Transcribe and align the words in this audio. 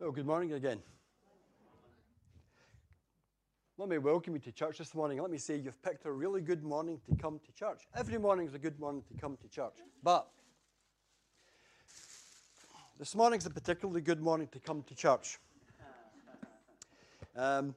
Well, 0.00 0.12
good 0.12 0.24
morning 0.24 0.54
again. 0.54 0.80
Let 3.76 3.90
me 3.90 3.98
welcome 3.98 4.32
you 4.32 4.40
to 4.40 4.50
church 4.50 4.78
this 4.78 4.94
morning. 4.94 5.20
Let 5.20 5.30
me 5.30 5.36
say 5.36 5.56
you've 5.56 5.82
picked 5.82 6.06
a 6.06 6.10
really 6.10 6.40
good 6.40 6.64
morning 6.64 7.02
to 7.06 7.14
come 7.16 7.38
to 7.44 7.52
church. 7.52 7.86
Every 7.94 8.16
morning 8.16 8.46
is 8.46 8.54
a 8.54 8.58
good 8.58 8.80
morning 8.80 9.02
to 9.08 9.20
come 9.20 9.36
to 9.36 9.48
church. 9.48 9.74
But 10.02 10.26
this 12.98 13.14
morning's 13.14 13.44
a 13.44 13.50
particularly 13.50 14.00
good 14.00 14.22
morning 14.22 14.48
to 14.52 14.58
come 14.58 14.82
to 14.84 14.94
church. 14.94 15.36
Um, 17.36 17.74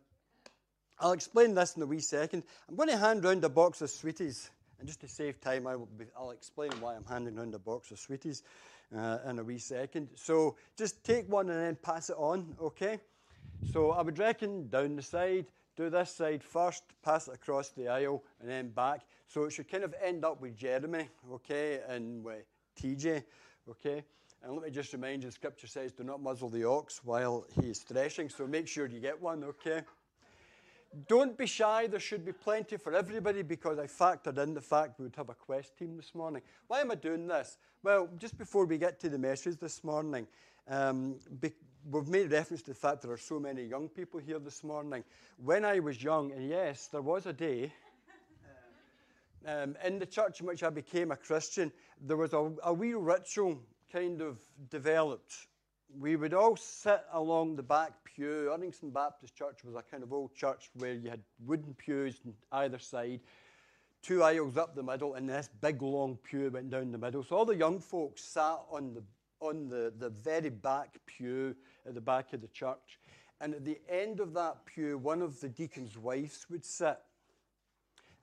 I'll 1.01 1.11
explain 1.11 1.53
this 1.53 1.75
in 1.75 1.81
a 1.81 1.85
wee 1.85 1.99
second. 1.99 2.43
I'm 2.69 2.77
going 2.77 2.87
to 2.87 2.97
hand 2.97 3.25
round 3.25 3.43
a 3.43 3.49
box 3.49 3.81
of 3.81 3.89
sweeties. 3.89 4.49
And 4.79 4.87
just 4.87 5.01
to 5.01 5.09
save 5.09 5.41
time, 5.41 5.67
I 5.67 5.75
will 5.75 5.89
be, 5.97 6.05
I'll 6.17 6.31
explain 6.31 6.71
why 6.79 6.95
I'm 6.95 7.05
handing 7.05 7.35
round 7.35 7.53
a 7.53 7.59
box 7.59 7.91
of 7.91 7.99
sweeties 7.99 8.43
uh, 8.97 9.19
in 9.27 9.39
a 9.39 9.43
wee 9.43 9.57
second. 9.57 10.09
So 10.15 10.55
just 10.77 11.03
take 11.03 11.29
one 11.29 11.49
and 11.49 11.59
then 11.59 11.75
pass 11.75 12.09
it 12.09 12.15
on, 12.17 12.55
okay? 12.61 12.99
So 13.71 13.91
I 13.91 14.01
would 14.01 14.19
reckon 14.19 14.67
down 14.69 14.95
the 14.95 15.01
side, 15.01 15.47
do 15.75 15.89
this 15.89 16.11
side 16.11 16.43
first, 16.43 16.83
pass 17.03 17.27
it 17.27 17.35
across 17.35 17.69
the 17.69 17.87
aisle, 17.87 18.23
and 18.39 18.49
then 18.49 18.69
back. 18.69 19.01
So 19.27 19.45
it 19.45 19.51
should 19.51 19.69
kind 19.69 19.83
of 19.83 19.95
end 20.03 20.25
up 20.25 20.41
with 20.41 20.55
Jeremy, 20.55 21.09
okay, 21.31 21.79
and 21.87 22.23
with 22.23 22.45
TJ, 22.79 23.23
okay? 23.69 24.03
And 24.43 24.53
let 24.53 24.63
me 24.63 24.69
just 24.69 24.91
remind 24.93 25.23
you, 25.23 25.29
the 25.29 25.33
scripture 25.33 25.67
says, 25.67 25.93
do 25.93 26.03
not 26.03 26.21
muzzle 26.21 26.49
the 26.49 26.65
ox 26.65 27.01
while 27.03 27.45
he 27.59 27.69
is 27.69 27.79
threshing, 27.79 28.29
so 28.29 28.45
make 28.45 28.67
sure 28.67 28.85
you 28.85 28.99
get 28.99 29.19
one, 29.21 29.43
okay? 29.43 29.81
Don't 31.07 31.35
be 31.35 31.47
shy, 31.47 31.87
there 31.87 31.99
should 31.99 32.23
be 32.23 32.33
plenty 32.33 32.77
for 32.77 32.93
everybody 32.93 33.41
because 33.41 33.79
I 33.79 33.87
factored 33.87 34.37
in 34.37 34.53
the 34.53 34.61
fact 34.61 34.99
we 34.99 35.05
would 35.05 35.15
have 35.15 35.29
a 35.29 35.33
quest 35.33 35.75
team 35.75 35.97
this 35.97 36.13
morning. 36.13 36.43
Why 36.67 36.81
am 36.81 36.91
I 36.91 36.95
doing 36.95 37.25
this? 37.25 37.57
Well, 37.81 38.09
just 38.19 38.37
before 38.37 38.65
we 38.65 38.77
get 38.77 38.99
to 38.99 39.09
the 39.09 39.17
message 39.17 39.57
this 39.57 39.83
morning, 39.83 40.27
um, 40.67 41.15
be- 41.39 41.53
we've 41.89 42.07
made 42.07 42.31
reference 42.31 42.61
to 42.63 42.71
the 42.71 42.75
fact 42.75 43.01
there 43.01 43.11
are 43.11 43.17
so 43.17 43.39
many 43.39 43.63
young 43.63 43.89
people 43.89 44.19
here 44.19 44.37
this 44.37 44.63
morning. 44.63 45.03
When 45.37 45.65
I 45.65 45.79
was 45.79 46.03
young, 46.03 46.31
and 46.31 46.47
yes, 46.47 46.87
there 46.87 47.01
was 47.01 47.25
a 47.25 47.33
day 47.33 47.73
um, 49.47 49.75
in 49.83 49.97
the 49.97 50.05
church 50.05 50.41
in 50.41 50.45
which 50.45 50.61
I 50.61 50.69
became 50.69 51.11
a 51.11 51.17
Christian, 51.17 51.71
there 52.01 52.17
was 52.17 52.33
a, 52.33 52.51
a 52.63 52.71
wee 52.71 52.93
ritual 52.93 53.59
kind 53.91 54.21
of 54.21 54.39
developed. 54.69 55.47
We 55.99 56.15
would 56.15 56.33
all 56.33 56.55
sit 56.55 57.03
along 57.11 57.55
the 57.55 57.63
back 57.63 57.91
pew. 58.03 58.49
Erdington 58.51 58.91
Baptist 58.91 59.35
Church 59.35 59.63
was 59.63 59.75
a 59.75 59.83
kind 59.83 60.01
of 60.01 60.11
old 60.11 60.33
church 60.33 60.69
where 60.75 60.93
you 60.93 61.09
had 61.09 61.21
wooden 61.45 61.75
pews 61.75 62.19
on 62.25 62.33
either 62.51 62.79
side, 62.79 63.19
two 64.01 64.23
aisles 64.23 64.57
up 64.57 64.75
the 64.75 64.81
middle, 64.81 65.13
and 65.13 65.29
this 65.29 65.49
big 65.61 65.81
long 65.81 66.17
pew 66.23 66.49
went 66.49 66.71
down 66.71 66.91
the 66.91 66.97
middle. 66.97 67.23
So 67.23 67.37
all 67.37 67.45
the 67.45 67.55
young 67.55 67.79
folks 67.79 68.23
sat 68.23 68.59
on 68.71 68.93
the 68.93 69.03
on 69.39 69.67
the, 69.67 69.93
the 69.99 70.09
very 70.09 70.49
back 70.49 70.97
pew 71.05 71.53
at 71.85 71.93
the 71.93 72.01
back 72.01 72.31
of 72.33 72.41
the 72.41 72.47
church. 72.47 72.99
And 73.41 73.53
at 73.53 73.65
the 73.65 73.79
end 73.89 74.21
of 74.21 74.33
that 74.35 74.65
pew, 74.65 74.97
one 74.97 75.21
of 75.21 75.41
the 75.41 75.49
deacon's 75.49 75.97
wives 75.97 76.45
would 76.49 76.63
sit. 76.63 76.97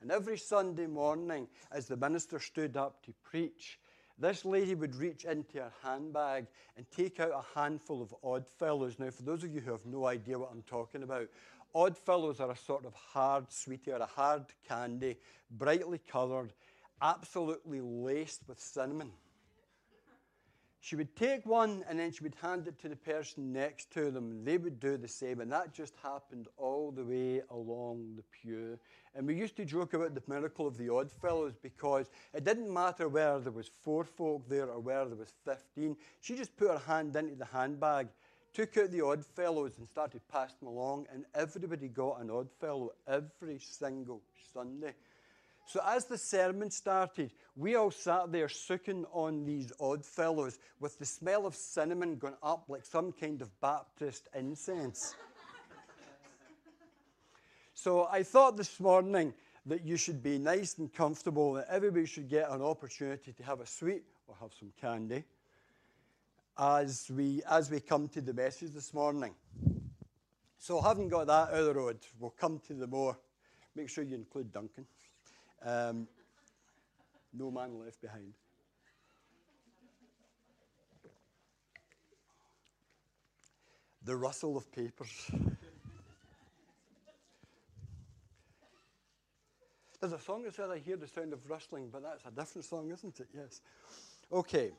And 0.00 0.10
every 0.10 0.38
Sunday 0.38 0.86
morning, 0.86 1.46
as 1.70 1.86
the 1.86 1.96
minister 1.96 2.38
stood 2.38 2.78
up 2.78 3.04
to 3.04 3.12
preach, 3.22 3.78
this 4.20 4.44
lady 4.44 4.74
would 4.74 4.94
reach 4.94 5.24
into 5.24 5.58
her 5.58 5.72
handbag 5.82 6.46
and 6.76 6.86
take 6.94 7.20
out 7.20 7.30
a 7.30 7.58
handful 7.58 8.02
of 8.02 8.14
odd 8.22 8.46
fellows. 8.58 8.98
Now, 8.98 9.10
for 9.10 9.22
those 9.22 9.42
of 9.42 9.52
you 9.52 9.60
who 9.60 9.72
have 9.72 9.86
no 9.86 10.06
idea 10.06 10.38
what 10.38 10.50
I'm 10.52 10.62
talking 10.62 11.02
about, 11.02 11.28
odd 11.74 11.96
fellows 11.96 12.38
are 12.38 12.50
a 12.50 12.56
sort 12.56 12.84
of 12.84 12.92
hard 12.94 13.50
sweetie 13.50 13.92
or 13.92 13.96
a 13.96 14.06
hard 14.06 14.44
candy, 14.68 15.16
brightly 15.50 15.98
coloured, 15.98 16.52
absolutely 17.00 17.80
laced 17.80 18.42
with 18.46 18.60
cinnamon. 18.60 19.10
She 20.82 20.96
would 20.96 21.14
take 21.14 21.44
one 21.44 21.84
and 21.88 21.98
then 21.98 22.10
she 22.10 22.22
would 22.22 22.36
hand 22.40 22.66
it 22.66 22.78
to 22.80 22.88
the 22.88 22.96
person 22.96 23.52
next 23.52 23.92
to 23.92 24.10
them. 24.10 24.44
They 24.44 24.56
would 24.56 24.80
do 24.80 24.96
the 24.96 25.08
same, 25.08 25.40
and 25.40 25.52
that 25.52 25.74
just 25.74 25.94
happened 26.02 26.48
all 26.56 26.90
the 26.90 27.04
way 27.04 27.42
along 27.50 28.14
the 28.16 28.22
pew. 28.22 28.78
And 29.14 29.26
we 29.26 29.34
used 29.34 29.56
to 29.56 29.66
joke 29.66 29.92
about 29.92 30.14
the 30.14 30.22
miracle 30.26 30.66
of 30.66 30.78
the 30.78 30.88
odd 30.88 31.10
fellows 31.12 31.52
because 31.62 32.08
it 32.32 32.44
didn't 32.44 32.72
matter 32.72 33.10
whether 33.10 33.40
there 33.40 33.52
was 33.52 33.70
four 33.82 34.04
folk 34.04 34.48
there 34.48 34.70
or 34.70 34.80
whether 34.80 35.10
there 35.10 35.18
was 35.18 35.34
15. 35.44 35.96
She 36.22 36.34
just 36.34 36.56
put 36.56 36.70
her 36.70 36.78
hand 36.78 37.14
into 37.14 37.34
the 37.34 37.44
handbag, 37.44 38.08
took 38.54 38.74
out 38.78 38.90
the 38.90 39.04
odd 39.04 39.24
fellows, 39.24 39.76
and 39.76 39.86
started 39.86 40.22
passing 40.32 40.56
them 40.60 40.68
along, 40.68 41.08
and 41.12 41.26
everybody 41.34 41.88
got 41.88 42.22
an 42.22 42.30
odd 42.30 42.48
fellow 42.58 42.92
every 43.06 43.58
single 43.58 44.22
Sunday. 44.54 44.94
So 45.70 45.80
as 45.86 46.06
the 46.06 46.18
sermon 46.18 46.68
started, 46.68 47.30
we 47.54 47.76
all 47.76 47.92
sat 47.92 48.32
there 48.32 48.48
sucking 48.48 49.04
on 49.12 49.44
these 49.44 49.72
odd 49.78 50.04
fellows 50.04 50.58
with 50.80 50.98
the 50.98 51.04
smell 51.04 51.46
of 51.46 51.54
cinnamon 51.54 52.16
going 52.16 52.34
up 52.42 52.64
like 52.66 52.84
some 52.84 53.12
kind 53.12 53.40
of 53.40 53.60
Baptist 53.60 54.26
incense. 54.36 55.14
so 57.72 58.08
I 58.10 58.24
thought 58.24 58.56
this 58.56 58.80
morning 58.80 59.32
that 59.66 59.84
you 59.84 59.96
should 59.96 60.24
be 60.24 60.38
nice 60.38 60.76
and 60.78 60.92
comfortable, 60.92 61.52
that 61.52 61.68
everybody 61.70 62.04
should 62.04 62.28
get 62.28 62.50
an 62.50 62.62
opportunity 62.62 63.32
to 63.32 63.42
have 63.44 63.60
a 63.60 63.66
sweet 63.66 64.02
or 64.26 64.34
have 64.40 64.50
some 64.58 64.72
candy 64.80 65.22
as 66.58 67.08
we, 67.14 67.42
as 67.48 67.70
we 67.70 67.78
come 67.78 68.08
to 68.08 68.20
the 68.20 68.34
message 68.34 68.72
this 68.72 68.92
morning. 68.92 69.36
So 70.58 70.80
having 70.80 71.08
got 71.08 71.28
that 71.28 71.50
out 71.50 71.54
of 71.54 71.66
the 71.66 71.74
road, 71.74 71.98
we'll 72.18 72.30
come 72.30 72.60
to 72.66 72.74
the 72.74 72.88
more. 72.88 73.16
Make 73.76 73.88
sure 73.88 74.02
you 74.02 74.16
include 74.16 74.52
Duncan. 74.52 74.84
Um, 75.62 76.08
no 77.32 77.50
man 77.50 77.78
left 77.78 78.00
behind. 78.00 78.32
The 84.04 84.16
rustle 84.16 84.56
of 84.56 84.72
papers. 84.72 85.30
There's 90.00 90.14
a 90.14 90.18
song 90.18 90.44
that 90.44 90.54
says, 90.54 90.70
I 90.70 90.78
hear 90.78 90.96
the 90.96 91.06
sound 91.06 91.34
of 91.34 91.48
rustling, 91.48 91.90
but 91.92 92.02
that's 92.02 92.24
a 92.24 92.30
different 92.30 92.64
song, 92.64 92.90
isn't 92.90 93.20
it? 93.20 93.28
Yes. 93.34 93.60
Okay. 94.32 94.72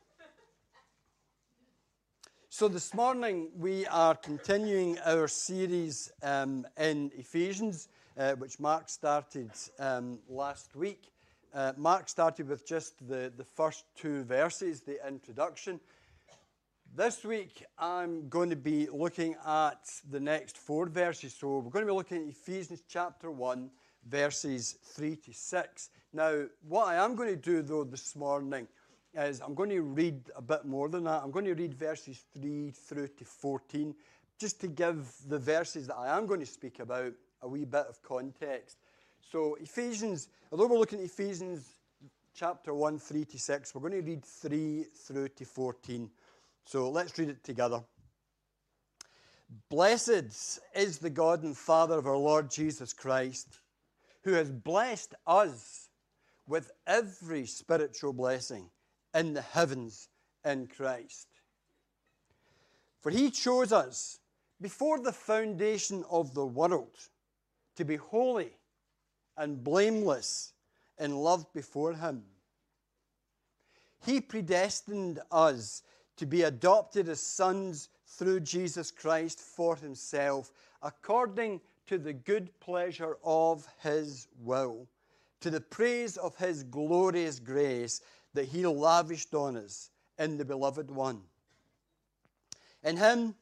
So 2.50 2.68
this 2.68 2.94
morning 2.96 3.50
we 3.56 3.86
are 3.86 4.16
continuing 4.16 4.98
our 5.06 5.28
series 5.28 6.12
um, 6.24 6.66
in 6.78 7.12
Ephesians 7.16 7.88
uh, 8.22 8.36
which 8.36 8.60
Mark 8.60 8.88
started 8.88 9.50
um, 9.80 10.20
last 10.30 10.76
week. 10.76 11.12
Uh, 11.54 11.74
Mark 11.76 12.08
started 12.08 12.48
with 12.48 12.68
just 12.68 13.08
the, 13.08 13.34
the 13.36 13.44
first 13.44 13.84
two 13.96 14.24
verses, 14.24 14.82
the 14.82 15.06
introduction. 15.08 15.80
This 16.96 17.24
week, 17.26 17.66
I'm 17.80 18.30
going 18.30 18.52
to 18.52 18.56
be 18.56 18.88
looking 18.92 19.36
at 19.46 19.90
the 20.10 20.20
next 20.20 20.58
four 20.58 20.88
verses. 20.88 21.34
So, 21.34 21.60
we're 21.60 21.72
going 21.72 21.86
to 21.86 21.92
be 21.92 21.98
looking 21.98 22.18
at 22.18 22.30
Ephesians 22.30 22.84
chapter 22.88 23.32
1, 23.32 23.72
verses 24.08 24.78
3 24.84 25.16
to 25.16 25.34
6. 25.34 25.90
Now, 26.14 26.44
what 26.68 26.90
I 26.90 27.04
am 27.04 27.16
going 27.16 27.30
to 27.30 27.36
do, 27.36 27.64
though, 27.64 27.86
this 27.86 28.16
morning 28.16 28.68
is 29.16 29.42
I'm 29.42 29.56
going 29.56 29.72
to 29.72 29.82
read 29.82 30.30
a 30.36 30.42
bit 30.44 30.66
more 30.66 30.90
than 30.90 31.06
that. 31.06 31.24
I'm 31.24 31.32
going 31.32 31.46
to 31.46 31.56
read 31.56 31.74
verses 31.74 32.24
3 32.40 32.70
through 32.70 33.08
to 33.08 33.26
14, 33.26 33.96
just 34.40 34.62
to 34.62 34.68
give 34.68 35.12
the 35.28 35.40
verses 35.40 35.88
that 35.88 35.98
I 35.98 36.16
am 36.16 36.28
going 36.28 36.42
to 36.42 36.46
speak 36.46 36.80
about 36.80 37.14
a 37.42 37.48
wee 37.48 37.66
bit 37.66 37.86
of 37.88 38.02
context. 38.04 38.78
So, 39.22 39.56
Ephesians, 39.56 40.30
although 40.52 40.68
we're 40.68 40.78
looking 40.78 41.00
at 41.00 41.06
Ephesians 41.06 41.76
chapter 42.36 42.74
1, 42.74 43.00
3 43.00 43.26
to 43.26 43.40
6, 43.40 43.76
we're 43.76 43.82
going 43.82 44.04
to 44.04 44.10
read 44.10 44.26
3 44.26 44.84
through 44.84 45.28
to 45.30 45.46
14. 45.46 46.10
So, 46.66 46.90
let's 46.90 47.18
read 47.18 47.30
it 47.30 47.44
together. 47.44 47.84
Blessed 49.70 50.60
is 50.76 50.98
the 51.00 51.10
God 51.10 51.44
and 51.44 51.58
Father 51.58 51.98
of 51.98 52.08
our 52.08 52.18
Lord 52.18 52.50
Jesus 52.50 52.94
Christ, 52.94 53.60
who 54.24 54.34
has 54.34 54.50
blessed 54.50 55.14
us 55.28 55.90
with 56.48 56.72
every 56.88 57.46
spiritual 57.46 58.14
blessing 58.14 58.70
in 59.14 59.34
the 59.34 59.42
heavens 59.42 60.10
in 60.46 60.68
Christ. 60.68 61.28
For 63.02 63.10
he 63.10 63.32
chose 63.32 63.72
us 63.72 64.20
before 64.62 65.00
the 65.00 65.12
foundation 65.12 66.06
of 66.10 66.34
the 66.34 66.46
world 66.46 67.10
to 67.76 67.86
be 67.86 67.96
holy 67.96 68.52
and 69.38 69.64
blameless 69.64 70.54
in 71.00 71.16
love 71.16 71.52
before 71.54 71.94
Him. 71.94 72.24
He 74.06 74.20
predestined 74.20 75.20
us 75.32 75.84
to 76.18 76.26
be 76.26 76.44
adopted 76.44 77.10
as 77.10 77.22
sons 77.22 77.90
through 78.06 78.42
Jesus 78.42 78.92
Christ 78.92 79.40
for 79.40 79.76
Himself, 79.76 80.52
according 80.82 81.62
to 81.88 81.98
the 81.98 82.14
good 82.14 82.58
pleasure 82.60 83.18
of 83.24 83.68
His 83.82 84.28
will, 84.40 84.88
to 85.40 85.50
the 85.50 85.62
praise 85.62 86.18
of 86.18 86.36
His 86.36 86.64
glorious 86.64 87.40
grace 87.40 88.02
that 88.34 88.46
He 88.46 88.66
lavished 88.66 89.34
on 89.34 89.58
us 89.58 89.90
in 90.20 90.38
the 90.38 90.46
Beloved 90.46 90.90
One. 90.92 91.22
In 92.84 92.98
Him, 92.98 93.36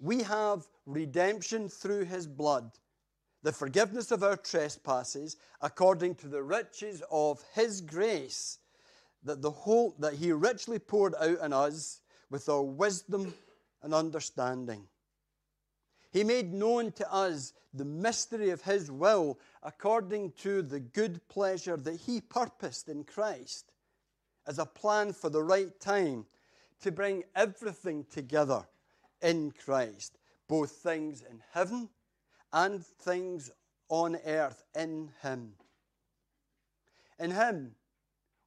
we 0.00 0.22
have 0.22 0.66
redemption 0.86 1.68
through 1.68 2.04
His 2.04 2.26
bload 2.26 2.70
the 3.44 3.52
forgiveness 3.52 4.10
of 4.10 4.22
our 4.24 4.38
trespasses 4.38 5.36
according 5.60 6.14
to 6.14 6.28
the 6.28 6.42
riches 6.42 7.02
of 7.10 7.44
his 7.54 7.82
grace 7.82 8.58
that 9.22 9.42
the 9.42 9.50
whole 9.50 9.94
that 9.98 10.14
he 10.14 10.32
richly 10.32 10.78
poured 10.78 11.14
out 11.20 11.38
on 11.40 11.52
us 11.52 12.00
with 12.30 12.48
all 12.48 12.66
wisdom 12.66 13.34
and 13.82 13.92
understanding. 13.92 14.88
He 16.10 16.24
made 16.24 16.54
known 16.54 16.92
to 16.92 17.12
us 17.12 17.52
the 17.74 17.84
mystery 17.84 18.50
of 18.50 18.62
His 18.62 18.90
will 18.90 19.38
according 19.62 20.32
to 20.42 20.62
the 20.62 20.80
good 20.80 21.26
pleasure 21.28 21.76
that 21.76 22.00
He 22.00 22.20
purposed 22.20 22.88
in 22.88 23.04
Christ 23.04 23.72
as 24.46 24.58
a 24.58 24.64
plan 24.64 25.12
for 25.12 25.28
the 25.28 25.42
right 25.42 25.78
time 25.80 26.24
to 26.80 26.92
bring 26.92 27.24
everything 27.34 28.06
together 28.10 28.64
in 29.20 29.52
Christ, 29.64 30.18
both 30.48 30.70
things 30.70 31.22
in 31.28 31.42
heaven 31.52 31.88
and 32.54 32.86
things 32.86 33.50
on 33.90 34.16
earth 34.24 34.62
in 34.74 35.10
Him. 35.20 35.52
In 37.18 37.32
Him, 37.32 37.72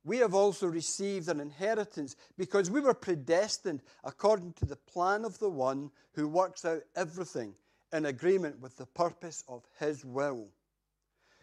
we 0.03 0.19
have 0.19 0.33
also 0.33 0.67
received 0.67 1.27
an 1.27 1.41
inheritance 1.41 2.15
because 2.37 2.71
we 2.71 2.79
were 2.79 2.93
predestined 2.93 3.81
according 4.05 4.53
to 4.53 4.65
the 4.65 4.77
plan 4.77 5.25
of 5.25 5.37
the 5.39 5.49
one 5.49 5.91
who 6.13 6.29
works 6.29 6.63
out 6.63 6.81
everything 6.95 7.53
in 7.91 8.05
agreement 8.05 8.61
with 8.61 8.77
the 8.77 8.85
purpose 8.85 9.43
of 9.49 9.63
his 9.79 10.05
will, 10.05 10.47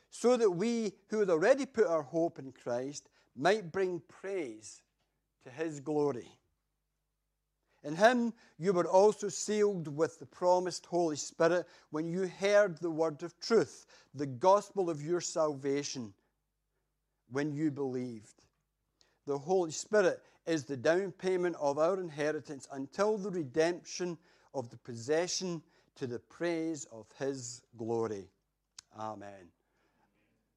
so 0.08 0.36
that 0.38 0.50
we 0.50 0.92
who 1.08 1.20
had 1.20 1.28
already 1.28 1.66
put 1.66 1.86
our 1.86 2.02
hope 2.02 2.38
in 2.38 2.52
Christ 2.52 3.10
might 3.36 3.70
bring 3.70 4.00
praise 4.08 4.80
to 5.42 5.50
his 5.50 5.80
glory. 5.80 6.28
In 7.84 7.94
him 7.94 8.32
you 8.58 8.72
were 8.72 8.88
also 8.88 9.28
sealed 9.28 9.94
with 9.94 10.18
the 10.18 10.26
promised 10.26 10.86
Holy 10.86 11.16
Spirit 11.16 11.66
when 11.90 12.08
you 12.08 12.26
heard 12.26 12.78
the 12.78 12.90
word 12.90 13.22
of 13.22 13.38
truth, 13.40 13.86
the 14.14 14.26
gospel 14.26 14.88
of 14.88 15.02
your 15.02 15.20
salvation, 15.20 16.14
when 17.30 17.52
you 17.52 17.70
believed. 17.70 18.42
The 19.26 19.36
Holy 19.36 19.70
Spirit 19.70 20.22
is 20.46 20.64
the 20.64 20.76
down 20.76 21.12
payment 21.12 21.56
of 21.60 21.78
our 21.78 22.00
inheritance 22.00 22.66
until 22.72 23.18
the 23.18 23.30
redemption 23.30 24.16
of 24.54 24.70
the 24.70 24.78
possession 24.78 25.62
to 25.96 26.06
the 26.06 26.18
praise 26.18 26.86
of 26.90 27.06
His 27.18 27.62
glory. 27.76 28.28
Amen. 28.98 29.50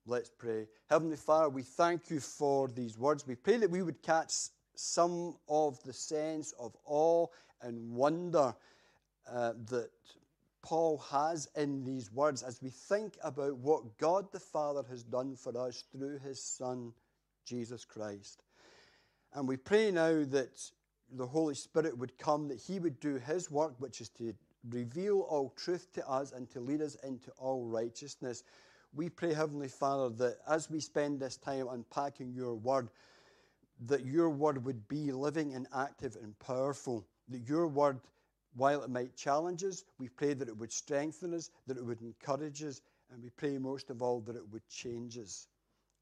Let's 0.06 0.30
pray. 0.30 0.68
Heavenly 0.90 1.18
Father, 1.18 1.50
we 1.50 1.64
thank 1.64 2.10
you 2.10 2.22
for 2.22 2.70
these 2.70 2.98
words. 2.98 3.28
We 3.28 3.36
pray 3.36 3.58
that 3.58 3.70
we 3.70 3.82
would 3.82 4.02
catch 4.02 4.50
some 4.80 5.36
of 5.50 5.82
the 5.84 5.94
sense 5.94 6.54
of 6.60 6.76
awe 6.86 7.28
and 7.62 7.96
wonder 7.96 8.54
uh, 9.32 9.54
that 9.70 9.90
Paul 10.62 10.98
has 11.10 11.48
in 11.56 11.84
these 11.84 12.12
words 12.12 12.44
as 12.44 12.62
we 12.62 12.70
think 12.70 13.18
about 13.24 13.58
what 13.58 13.98
God 13.98 14.32
the 14.32 14.40
Father 14.40 14.84
has 14.90 15.04
done 15.04 15.36
for 15.36 15.58
us 15.58 15.84
through 15.92 16.20
his 16.20 16.42
Son, 16.42 16.94
Jesus 17.46 17.86
Christ. 17.86 18.44
And 19.34 19.48
we 19.48 19.58
pray 19.58 19.92
now 19.92 20.24
that 20.26 20.72
the 21.12 21.26
Holy 21.26 21.56
Spirit 21.56 21.98
would 21.98 22.18
come, 22.18 22.48
that 22.50 22.60
He 22.60 22.80
would 22.80 23.00
do 23.00 23.16
His 23.16 23.50
work, 23.50 23.76
which 23.80 24.02
is 24.02 24.10
to 24.10 24.34
reveal 24.70 25.22
all 25.22 25.54
truth 25.56 25.92
to 25.94 26.08
us 26.10 26.32
and 26.32 26.50
to 26.50 26.60
lead 26.60 26.82
us 26.82 26.96
into 27.04 27.32
all 27.38 27.66
righteousness. 27.66 28.44
We 28.94 29.10
pray, 29.10 29.34
Heavenly 29.34 29.68
Father, 29.70 30.14
that 30.16 30.38
as 30.50 30.70
we 30.70 30.80
spend 30.80 31.20
this 31.20 31.38
time 31.38 31.68
unpacking 31.70 32.34
your 32.34 32.56
word, 32.56 32.90
that 33.86 34.06
your 34.06 34.30
word 34.30 34.64
would 34.66 34.88
be 34.88 35.12
living 35.12 35.54
and 35.54 35.68
active 35.76 36.18
and 36.22 36.38
powerful. 36.40 37.06
That 37.30 37.48
your 37.48 37.68
word, 37.68 38.00
while 38.56 38.84
it 38.84 38.90
might 38.90 39.16
challenge 39.16 39.64
us, 39.64 39.84
we 40.00 40.10
pray 40.10 40.34
that 40.34 40.48
it 40.48 40.58
would 40.58 40.72
strengthen 40.72 41.34
us, 41.34 41.52
that 41.68 41.78
it 41.78 41.86
would 41.86 42.02
encourage 42.02 42.64
us, 42.64 42.82
and 43.12 43.22
we 43.22 43.30
pray 43.30 43.58
most 43.58 43.90
of 43.90 44.02
all 44.02 44.20
that 44.22 44.36
it 44.36 44.50
would 44.50 44.68
change 44.68 45.18
us 45.18 45.48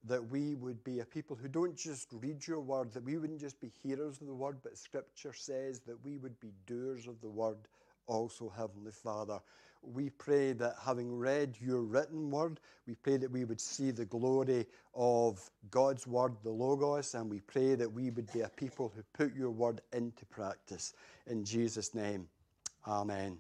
that 0.08 0.24
we 0.30 0.54
would 0.56 0.84
be 0.84 1.00
a 1.00 1.06
people 1.06 1.36
who 1.36 1.48
don't 1.48 1.76
just 1.76 2.10
read 2.14 2.46
your 2.46 2.60
word, 2.60 2.92
that 2.94 3.04
we 3.04 3.18
wouldn't 3.18 3.40
just 3.40 3.60
be 3.60 3.72
hearers 3.82 4.22
of 4.22 4.28
the 4.28 4.34
word, 4.34 4.58
but 4.64 4.78
Scripture 4.78 5.34
says 5.34 5.80
that 5.80 6.04
we 6.04 6.18
would 6.18 6.40
be 6.40 6.52
doers 6.68 7.08
of 7.08 7.20
the 7.22 7.30
word 7.30 7.58
also, 8.08 8.50
Heavenly 8.56 8.92
Father. 8.92 9.40
We 9.94 10.10
pray 10.10 10.54
that 10.54 10.76
having 10.84 11.18
read 11.18 11.58
your 11.60 11.82
written 11.82 12.32
word, 12.32 12.60
we 12.88 12.96
pray 12.96 13.18
that 13.18 13.32
we 13.32 13.46
would 13.46 13.62
see 13.62 13.92
the 13.92 14.06
glory 14.06 14.66
of 14.94 15.50
God's 15.72 16.08
word, 16.08 16.34
the 16.44 16.52
Logos, 16.52 17.14
and 17.14 17.30
we 17.30 17.40
pray 17.42 17.76
that 17.76 17.92
we 17.92 18.10
would 18.10 18.32
be 18.32 18.42
a 18.42 18.50
people 18.50 18.92
who 18.96 19.04
put 19.14 19.36
your 19.36 19.52
word 19.52 19.82
into 19.94 20.26
practice. 20.26 20.94
In 21.28 21.44
Jesus' 21.44 21.94
name, 21.94 22.28
Amen. 22.88 23.38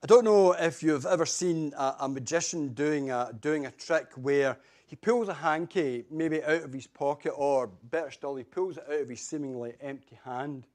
I 0.00 0.06
don't 0.06 0.24
know 0.24 0.52
if 0.52 0.80
you've 0.80 1.06
ever 1.06 1.26
seen 1.26 1.74
a, 1.76 1.96
a, 2.00 2.08
magician 2.08 2.68
doing 2.68 3.10
a, 3.10 3.32
doing 3.40 3.66
a 3.66 3.72
trick 3.72 4.12
where 4.14 4.56
he 4.86 4.94
pulls 4.94 5.28
a 5.28 5.34
hanky 5.34 6.04
maybe 6.08 6.40
out 6.44 6.62
of 6.62 6.72
his 6.72 6.86
pocket, 6.86 7.30
or 7.30 7.66
better 7.66 8.12
still, 8.12 8.36
he 8.36 8.44
pulls 8.44 8.76
it 8.76 8.84
out 8.88 9.00
of 9.00 9.08
his 9.08 9.20
seemingly 9.20 9.74
empty 9.80 10.16
hand. 10.24 10.68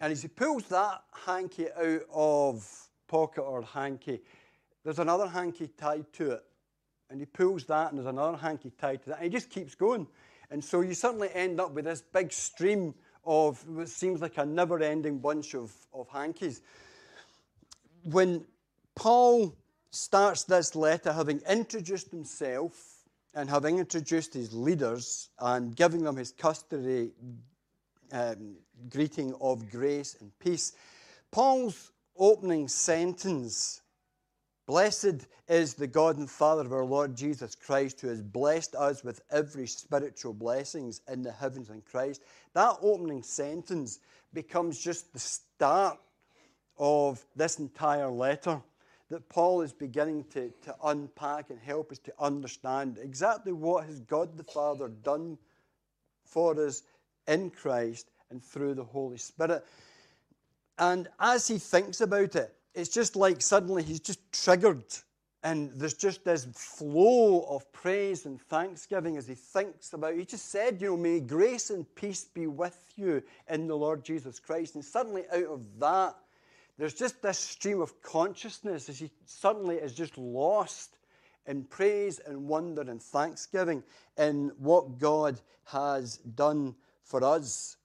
And 0.00 0.12
as 0.12 0.22
he 0.22 0.28
pulls 0.28 0.64
that 0.68 1.02
hanky 1.26 1.66
out 1.72 2.02
of 2.12 2.88
pocket 3.12 3.42
or 3.42 3.62
hanky, 3.62 4.20
there's 4.82 4.98
another 4.98 5.28
hanky 5.28 5.68
tied 5.68 6.10
to 6.14 6.32
it. 6.32 6.44
And 7.10 7.20
he 7.20 7.26
pulls 7.26 7.66
that, 7.66 7.90
and 7.90 7.98
there's 7.98 8.08
another 8.08 8.38
hanky 8.38 8.72
tied 8.78 9.02
to 9.02 9.10
that. 9.10 9.16
And 9.16 9.24
he 9.24 9.30
just 9.30 9.50
keeps 9.50 9.74
going. 9.74 10.06
And 10.50 10.64
so 10.64 10.80
you 10.80 10.94
suddenly 10.94 11.28
end 11.34 11.60
up 11.60 11.72
with 11.72 11.84
this 11.84 12.00
big 12.00 12.32
stream 12.32 12.94
of 13.24 13.68
what 13.68 13.88
seems 13.88 14.22
like 14.22 14.38
a 14.38 14.46
never 14.46 14.82
ending 14.82 15.18
bunch 15.18 15.54
of, 15.54 15.70
of 15.92 16.08
hankies 16.08 16.62
when 18.04 18.44
Paul 18.94 19.54
starts 19.90 20.44
this 20.44 20.74
letter 20.74 21.12
having 21.12 21.40
introduced 21.48 22.10
himself 22.10 23.04
and 23.34 23.48
having 23.48 23.78
introduced 23.78 24.34
his 24.34 24.52
leaders 24.52 25.28
and 25.38 25.74
giving 25.74 26.02
them 26.02 26.16
his 26.16 26.32
customary 26.32 27.10
um, 28.12 28.56
greeting 28.90 29.34
of 29.40 29.70
grace 29.70 30.16
and 30.20 30.30
peace, 30.38 30.72
Paul's 31.30 31.91
opening 32.16 32.68
sentence 32.68 33.82
Blessed 34.66 35.26
is 35.48 35.74
the 35.74 35.88
God 35.88 36.18
and 36.18 36.30
Father 36.30 36.62
of 36.62 36.72
our 36.72 36.84
Lord 36.84 37.16
Jesus 37.16 37.56
Christ, 37.56 38.00
who 38.00 38.08
has 38.08 38.22
blessed 38.22 38.76
us 38.76 39.02
with 39.02 39.20
every 39.30 39.66
spiritual 39.66 40.32
blessings 40.32 41.00
in 41.08 41.22
the 41.22 41.32
heavens 41.32 41.68
in 41.68 41.82
Christ. 41.82 42.22
That 42.54 42.76
opening 42.80 43.24
sentence 43.24 43.98
becomes 44.32 44.78
just 44.78 45.12
the 45.12 45.18
start 45.18 45.98
of 46.78 47.24
this 47.34 47.58
entire 47.58 48.08
letter 48.08 48.62
that 49.10 49.28
Paul 49.28 49.62
is 49.62 49.72
beginning 49.72 50.24
to, 50.30 50.50
to 50.62 50.76
unpack 50.84 51.50
and 51.50 51.58
help 51.58 51.90
us 51.90 51.98
to 51.98 52.14
understand 52.20 52.98
exactly 53.02 53.52
what 53.52 53.84
has 53.84 53.98
God 54.00 54.38
the 54.38 54.44
Father 54.44 54.88
done 54.88 55.36
for 56.24 56.58
us 56.64 56.82
in 57.26 57.50
Christ 57.50 58.10
and 58.30 58.42
through 58.42 58.74
the 58.74 58.84
Holy 58.84 59.18
Spirit. 59.18 59.64
And 60.78 61.08
as 61.20 61.46
he 61.46 61.58
thinks 61.58 62.00
about 62.00 62.34
it, 62.36 62.54
it's 62.74 62.90
just 62.90 63.16
like 63.16 63.42
suddenly 63.42 63.82
he's 63.82 64.00
just 64.00 64.20
triggered, 64.32 64.84
and 65.42 65.70
there's 65.74 65.94
just 65.94 66.24
this 66.24 66.46
flow 66.54 67.42
of 67.48 67.70
praise 67.72 68.26
and 68.26 68.40
thanksgiving 68.40 69.16
as 69.16 69.26
he 69.26 69.34
thinks 69.34 69.92
about. 69.92 70.14
it. 70.14 70.18
He 70.18 70.24
just 70.24 70.50
said, 70.50 70.80
you 70.80 70.90
know, 70.90 70.96
may 70.96 71.20
grace 71.20 71.70
and 71.70 71.92
peace 71.94 72.24
be 72.24 72.46
with 72.46 72.78
you 72.96 73.22
in 73.50 73.66
the 73.66 73.76
Lord 73.76 74.04
Jesus 74.04 74.38
Christ. 74.38 74.74
And 74.76 74.84
suddenly, 74.84 75.24
out 75.32 75.44
of 75.44 75.80
that, 75.80 76.16
there's 76.78 76.94
just 76.94 77.20
this 77.20 77.38
stream 77.38 77.80
of 77.80 78.00
consciousness 78.02 78.88
as 78.88 78.98
he 78.98 79.10
suddenly 79.26 79.76
is 79.76 79.92
just 79.92 80.16
lost 80.16 80.96
in 81.46 81.64
praise 81.64 82.20
and 82.20 82.48
wonder 82.48 82.82
and 82.82 83.02
thanksgiving 83.02 83.82
in 84.16 84.52
what 84.58 84.98
God 84.98 85.40
has 85.64 86.16
done 86.16 86.74
for 87.02 87.22
us. 87.22 87.76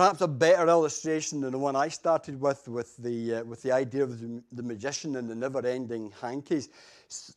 Perhaps 0.00 0.22
a 0.22 0.28
better 0.28 0.66
illustration 0.66 1.42
than 1.42 1.52
the 1.52 1.58
one 1.58 1.76
I 1.76 1.88
started 1.88 2.40
with, 2.40 2.66
with 2.68 2.96
the, 2.96 3.34
uh, 3.34 3.44
with 3.44 3.60
the 3.60 3.70
idea 3.70 4.02
of 4.02 4.18
the, 4.18 4.42
the 4.50 4.62
magician 4.62 5.16
and 5.16 5.28
the 5.28 5.34
never 5.34 5.66
ending 5.66 6.10
hankies. 6.22 6.70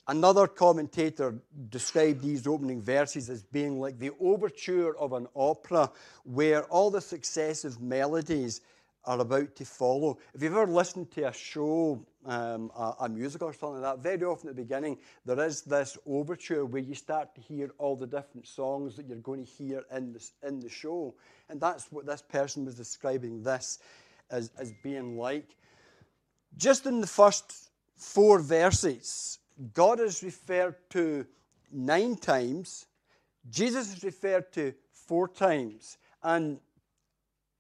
Another 0.08 0.48
commentator 0.48 1.36
described 1.70 2.22
these 2.22 2.48
opening 2.48 2.82
verses 2.82 3.30
as 3.30 3.44
being 3.44 3.82
like 3.82 4.00
the 4.00 4.12
overture 4.18 4.96
of 4.98 5.12
an 5.12 5.28
opera 5.36 5.92
where 6.24 6.64
all 6.68 6.90
the 6.90 7.02
successive 7.02 7.82
melodies 7.82 8.62
are 9.04 9.20
about 9.20 9.58
to 9.58 9.66
follow. 9.66 10.18
If 10.34 10.42
you've 10.42 10.54
ever 10.54 10.66
listened 10.66 11.12
to 11.12 11.28
a 11.28 11.34
show, 11.34 12.06
um, 12.26 12.72
a, 12.76 12.94
a, 13.02 13.10
musical 13.10 13.50
or 13.50 13.54
something 13.54 13.82
like 13.82 13.96
that, 13.96 14.04
very 14.04 14.24
often 14.24 14.50
at 14.50 14.56
the 14.56 14.62
beginning 14.62 14.98
there 15.26 15.40
is 15.46 15.62
this 15.62 15.98
overture 16.06 16.66
where 16.66 16.82
you 16.82 16.96
start 16.96 17.34
to 17.36 17.42
hear 17.42 17.72
all 17.78 17.96
the 17.96 18.08
different 18.08 18.48
songs 18.48 18.96
that 18.96 19.08
you're 19.08 19.18
going 19.18 19.46
to 19.46 19.52
hear 19.52 19.84
in, 19.96 20.14
this, 20.14 20.32
in 20.44 20.60
the 20.60 20.70
show. 20.70 21.14
And 21.50 21.60
that's 21.60 21.92
what 21.92 22.06
this 22.06 22.22
person 22.22 22.66
was 22.66 22.76
describing 22.76 23.44
this 23.44 23.80
as, 24.30 24.52
as 24.58 24.74
being 24.84 25.18
like. 25.18 25.56
Just 26.58 26.86
in 26.86 27.02
the 27.02 27.08
first 27.08 27.70
four 27.98 28.40
verses, 28.40 29.40
God 29.74 30.00
is 30.00 30.24
referred 30.24 30.76
to 30.92 31.26
nine 31.72 32.16
times, 32.16 32.86
Jesus 33.50 33.96
is 33.96 34.04
referred 34.04 34.52
to 34.54 34.74
four 34.92 35.28
times. 35.28 35.98
And 36.22 36.60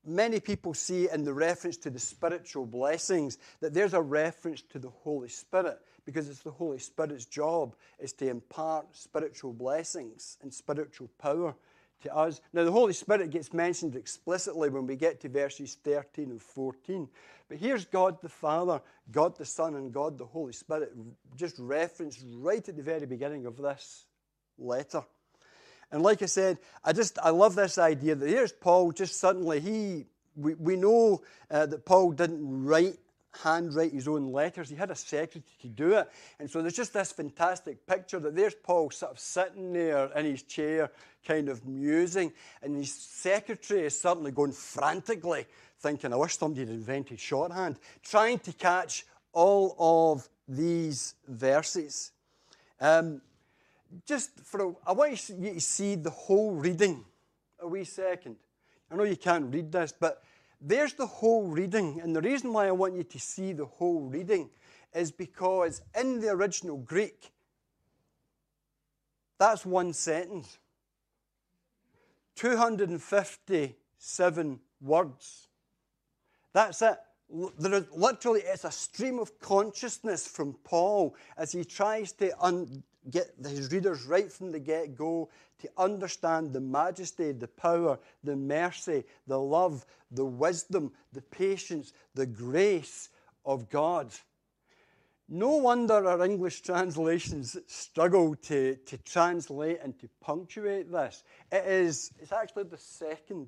many 0.05 0.39
people 0.39 0.73
see 0.73 1.09
in 1.09 1.23
the 1.23 1.33
reference 1.33 1.77
to 1.77 1.89
the 1.89 1.99
spiritual 1.99 2.65
blessings 2.65 3.37
that 3.61 3.73
there's 3.73 3.93
a 3.93 4.01
reference 4.01 4.61
to 4.61 4.79
the 4.79 4.89
Holy 4.89 5.29
Spirit 5.29 5.79
because 6.05 6.29
it's 6.29 6.41
the 6.41 6.51
Holy 6.51 6.79
Spirit's 6.79 7.25
job 7.25 7.75
is 7.99 8.13
to 8.13 8.29
impart 8.29 8.85
spiritual 8.95 9.53
blessings 9.53 10.37
and 10.41 10.53
spiritual 10.53 11.09
power 11.17 11.55
to 12.01 12.15
us. 12.15 12.41
Now, 12.51 12.63
the 12.65 12.71
Holy 12.71 12.93
Spirit 12.93 13.29
gets 13.29 13.53
mentioned 13.53 13.95
explicitly 13.95 14.69
when 14.69 14.85
we 14.85 14.95
get 14.95 15.21
to 15.21 15.29
verses 15.29 15.77
13 15.83 16.31
and 16.31 16.41
14. 16.41 17.07
But 17.47 17.57
here's 17.57 17.85
God 17.85 18.21
the 18.21 18.29
Father, 18.29 18.81
God 19.11 19.37
the 19.37 19.45
Son, 19.45 19.75
and 19.75 19.93
God 19.93 20.17
the 20.17 20.25
Holy 20.25 20.53
Spirit 20.53 20.93
just 21.35 21.57
referenced 21.59 22.23
right 22.35 22.67
at 22.67 22.75
the 22.75 22.83
very 22.83 23.05
beginning 23.05 23.45
of 23.45 23.57
this 23.57 24.05
letter. 24.57 25.03
And 25.93 26.01
like 26.01 26.23
I 26.23 26.25
said, 26.25 26.57
I 26.83 26.91
just 26.91 27.19
I 27.21 27.29
love 27.29 27.53
this 27.53 27.77
idea 27.77 28.15
that 28.15 28.27
here's 28.27 28.51
Paul 28.51 28.91
just 28.91 29.19
suddenly 29.19 29.59
he 29.59 30.05
we, 30.35 30.55
we 30.55 30.75
know 30.75 31.21
uh, 31.51 31.67
that 31.67 31.85
Paul 31.85 32.11
didn't 32.11 32.65
write 32.65 32.97
handwrite 33.43 33.93
his 33.93 34.07
own 34.07 34.31
letters. 34.31 34.69
He 34.69 34.75
had 34.75 34.91
a 34.91 34.95
secretary 34.95 35.43
to 35.61 35.67
do 35.67 35.93
it. 35.93 36.09
And 36.39 36.49
so 36.49 36.61
there's 36.61 36.75
just 36.75 36.93
this 36.93 37.11
fantastic 37.11 37.85
picture 37.87 38.19
that 38.19 38.35
there's 38.35 38.55
Paul 38.55 38.91
sort 38.91 39.11
of 39.11 39.19
sitting 39.19 39.73
there 39.73 40.11
in 40.15 40.25
his 40.25 40.43
chair, 40.43 40.91
kind 41.27 41.49
of 41.49 41.65
musing, 41.65 42.31
and 42.61 42.75
his 42.75 42.93
secretary 42.93 43.85
is 43.85 43.99
certainly 43.99 44.31
going 44.31 44.51
frantically, 44.51 45.45
thinking, 45.79 46.13
I 46.13 46.15
wish 46.15 46.37
somebody 46.37 46.61
had 46.61 46.69
invented 46.69 47.19
shorthand, 47.19 47.77
trying 48.03 48.39
to 48.39 48.53
catch 48.53 49.05
all 49.31 49.75
of 49.79 50.27
these 50.47 51.15
verses. 51.27 52.11
Um, 52.79 53.21
just 54.05 54.39
for 54.39 54.61
a, 54.61 54.73
I 54.87 54.93
want 54.93 55.29
you 55.29 55.53
to 55.53 55.61
see 55.61 55.93
the 55.95 56.09
whole 56.09 56.51
reading 56.51 57.05
a 57.59 57.67
wee 57.67 57.83
second. 57.83 58.37
I 58.91 58.95
know 58.95 59.03
you 59.03 59.17
can't 59.17 59.53
read 59.53 59.71
this, 59.71 59.93
but 59.97 60.23
there's 60.61 60.93
the 60.93 61.07
whole 61.07 61.47
reading. 61.47 61.99
And 62.01 62.15
the 62.15 62.21
reason 62.21 62.53
why 62.53 62.67
I 62.67 62.71
want 62.71 62.95
you 62.95 63.03
to 63.03 63.19
see 63.19 63.53
the 63.53 63.65
whole 63.65 64.01
reading 64.01 64.49
is 64.93 65.11
because 65.11 65.81
in 65.99 66.19
the 66.19 66.29
original 66.29 66.77
Greek, 66.77 67.31
that's 69.39 69.65
one 69.65 69.93
sentence. 69.93 70.59
257 72.35 74.59
words. 74.81 75.47
That's 76.53 76.81
it. 76.81 76.97
There 77.57 77.73
is 77.73 77.85
literally, 77.95 78.41
it's 78.41 78.63
a 78.63 78.71
stream 78.71 79.19
of 79.19 79.39
consciousness 79.39 80.27
from 80.27 80.53
Paul 80.63 81.15
as 81.37 81.51
he 81.51 81.65
tries 81.65 82.11
to 82.13 82.31
un- 82.43 82.83
get 83.09 83.33
his 83.43 83.71
readers 83.71 84.05
right 84.05 84.31
from 84.31 84.51
the 84.51 84.59
get 84.59 84.95
go 84.95 85.29
to 85.59 85.69
understand 85.77 86.53
the 86.53 86.59
majesty, 86.59 87.31
the 87.31 87.47
power, 87.47 87.99
the 88.23 88.35
mercy, 88.35 89.03
the 89.27 89.39
love, 89.39 89.85
the 90.11 90.25
wisdom, 90.25 90.91
the 91.11 91.21
patience, 91.21 91.93
the 92.15 92.25
grace 92.25 93.09
of 93.45 93.69
God. 93.69 94.11
No 95.29 95.55
wonder 95.55 96.05
our 96.07 96.23
English 96.25 96.61
translations 96.61 97.57
struggle 97.67 98.35
to, 98.35 98.75
to 98.75 98.97
translate 98.99 99.79
and 99.81 99.97
to 99.99 100.09
punctuate 100.21 100.91
this. 100.91 101.23
It 101.51 101.65
is, 101.65 102.11
it's 102.19 102.31
actually 102.31 102.65
the 102.65 102.77
second 102.77 103.47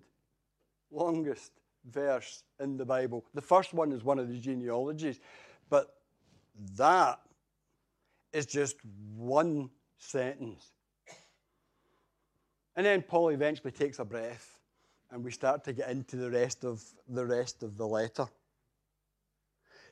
longest 0.90 1.52
verse 1.92 2.44
in 2.60 2.78
the 2.78 2.86
Bible. 2.86 3.26
The 3.34 3.42
first 3.42 3.74
one 3.74 3.92
is 3.92 4.04
one 4.04 4.20
of 4.20 4.30
the 4.30 4.40
genealogies, 4.40 5.20
but 5.70 5.94
that 6.78 7.20
is 8.36 8.46
just 8.46 8.76
one 9.16 9.70
sentence. 9.98 10.72
And 12.76 12.86
then 12.86 13.02
Paul 13.02 13.30
eventually 13.30 13.72
takes 13.72 14.00
a 14.00 14.06
breath 14.06 14.60
and 15.10 15.24
we 15.24 15.32
start 15.32 15.64
to 15.64 15.74
get 15.74 15.90
into 15.90 16.18
the 16.18 16.30
rest 16.30 16.66
of 16.66 16.84
the 17.08 17.26
rest 17.26 17.64
of 17.64 17.78
the 17.78 17.88
letter. 17.88 18.28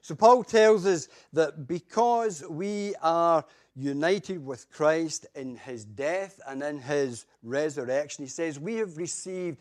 So 0.01 0.15
Paul 0.15 0.43
tells 0.43 0.85
us 0.85 1.07
that 1.31 1.65
because 1.65 2.43
we 2.49 2.93
are 3.01 3.45
united 3.73 4.45
with 4.45 4.69
Christ 4.69 5.25
in 5.33 5.55
his 5.55 5.85
death 5.85 6.41
and 6.45 6.61
in 6.61 6.79
his 6.79 7.25
resurrection, 7.41 8.25
he 8.25 8.29
says 8.29 8.59
we 8.59 8.75
have 8.75 8.97
received 8.97 9.59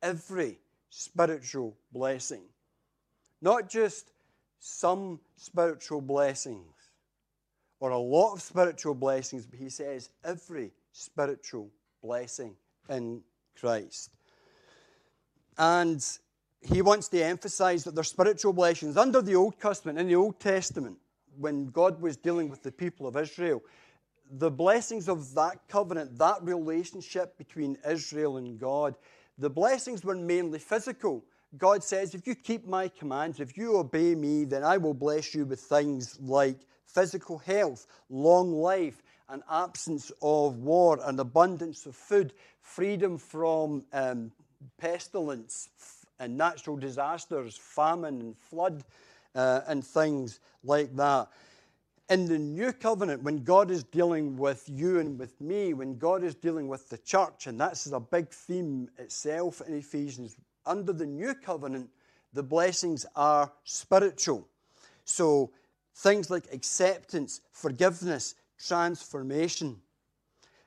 every 0.00 0.58
spiritual 0.88 1.76
blessing. 1.92 2.44
Not 3.42 3.68
just 3.68 4.12
some 4.58 5.20
spiritual 5.36 6.00
blessings, 6.00 6.81
or 7.82 7.90
a 7.90 7.98
lot 7.98 8.32
of 8.32 8.40
spiritual 8.40 8.94
blessings, 8.94 9.44
but 9.44 9.58
he 9.58 9.68
says 9.68 10.10
every 10.22 10.70
spiritual 10.92 11.68
blessing 12.00 12.54
in 12.88 13.20
Christ. 13.58 14.12
And 15.58 16.00
he 16.60 16.80
wants 16.80 17.08
to 17.08 17.20
emphasize 17.20 17.82
that 17.82 17.96
there's 17.96 18.06
spiritual 18.06 18.52
blessings 18.52 18.96
under 18.96 19.20
the 19.20 19.34
Old 19.34 19.58
Testament, 19.58 19.98
in 19.98 20.06
the 20.06 20.14
Old 20.14 20.38
Testament, 20.38 20.96
when 21.36 21.70
God 21.70 22.00
was 22.00 22.16
dealing 22.16 22.48
with 22.48 22.62
the 22.62 22.70
people 22.70 23.08
of 23.08 23.16
Israel. 23.16 23.60
The 24.30 24.50
blessings 24.50 25.08
of 25.08 25.34
that 25.34 25.66
covenant, 25.66 26.16
that 26.18 26.36
relationship 26.40 27.36
between 27.36 27.76
Israel 27.84 28.36
and 28.36 28.60
God, 28.60 28.94
the 29.38 29.50
blessings 29.50 30.04
were 30.04 30.14
mainly 30.14 30.60
physical. 30.60 31.24
God 31.58 31.82
says, 31.82 32.14
if 32.14 32.28
you 32.28 32.36
keep 32.36 32.64
my 32.64 32.86
commands, 32.86 33.40
if 33.40 33.56
you 33.58 33.76
obey 33.76 34.14
me, 34.14 34.44
then 34.44 34.62
I 34.62 34.76
will 34.76 34.94
bless 34.94 35.34
you 35.34 35.46
with 35.46 35.58
things 35.58 36.16
like 36.20 36.60
physical 36.92 37.38
health, 37.38 37.86
long 38.10 38.52
life, 38.52 39.02
an 39.28 39.42
absence 39.50 40.12
of 40.20 40.58
war, 40.58 40.98
an 41.04 41.18
abundance 41.18 41.86
of 41.86 41.96
food, 41.96 42.32
freedom 42.60 43.18
from 43.18 43.84
um, 43.92 44.30
pestilence 44.78 45.68
and 46.18 46.36
natural 46.36 46.76
disasters, 46.76 47.56
famine 47.56 48.20
and 48.20 48.36
flood, 48.36 48.84
uh, 49.34 49.60
and 49.66 49.84
things 49.84 50.40
like 50.62 50.94
that. 50.96 51.28
In 52.10 52.26
the 52.26 52.38
new 52.38 52.72
covenant, 52.72 53.22
when 53.22 53.42
God 53.42 53.70
is 53.70 53.84
dealing 53.84 54.36
with 54.36 54.68
you 54.68 55.00
and 55.00 55.18
with 55.18 55.40
me, 55.40 55.72
when 55.72 55.96
God 55.96 56.22
is 56.22 56.34
dealing 56.34 56.68
with 56.68 56.88
the 56.90 56.98
church, 56.98 57.46
and 57.46 57.58
that's 57.58 57.86
a 57.86 58.00
big 58.00 58.28
theme 58.28 58.90
itself 58.98 59.62
in 59.66 59.74
Ephesians, 59.74 60.36
under 60.66 60.92
the 60.92 61.06
new 61.06 61.34
covenant, 61.34 61.88
the 62.34 62.42
blessings 62.42 63.06
are 63.16 63.50
spiritual. 63.64 64.46
So 65.04 65.50
Things 65.94 66.30
like 66.30 66.44
acceptance, 66.52 67.40
forgiveness, 67.52 68.34
transformation. 68.58 69.80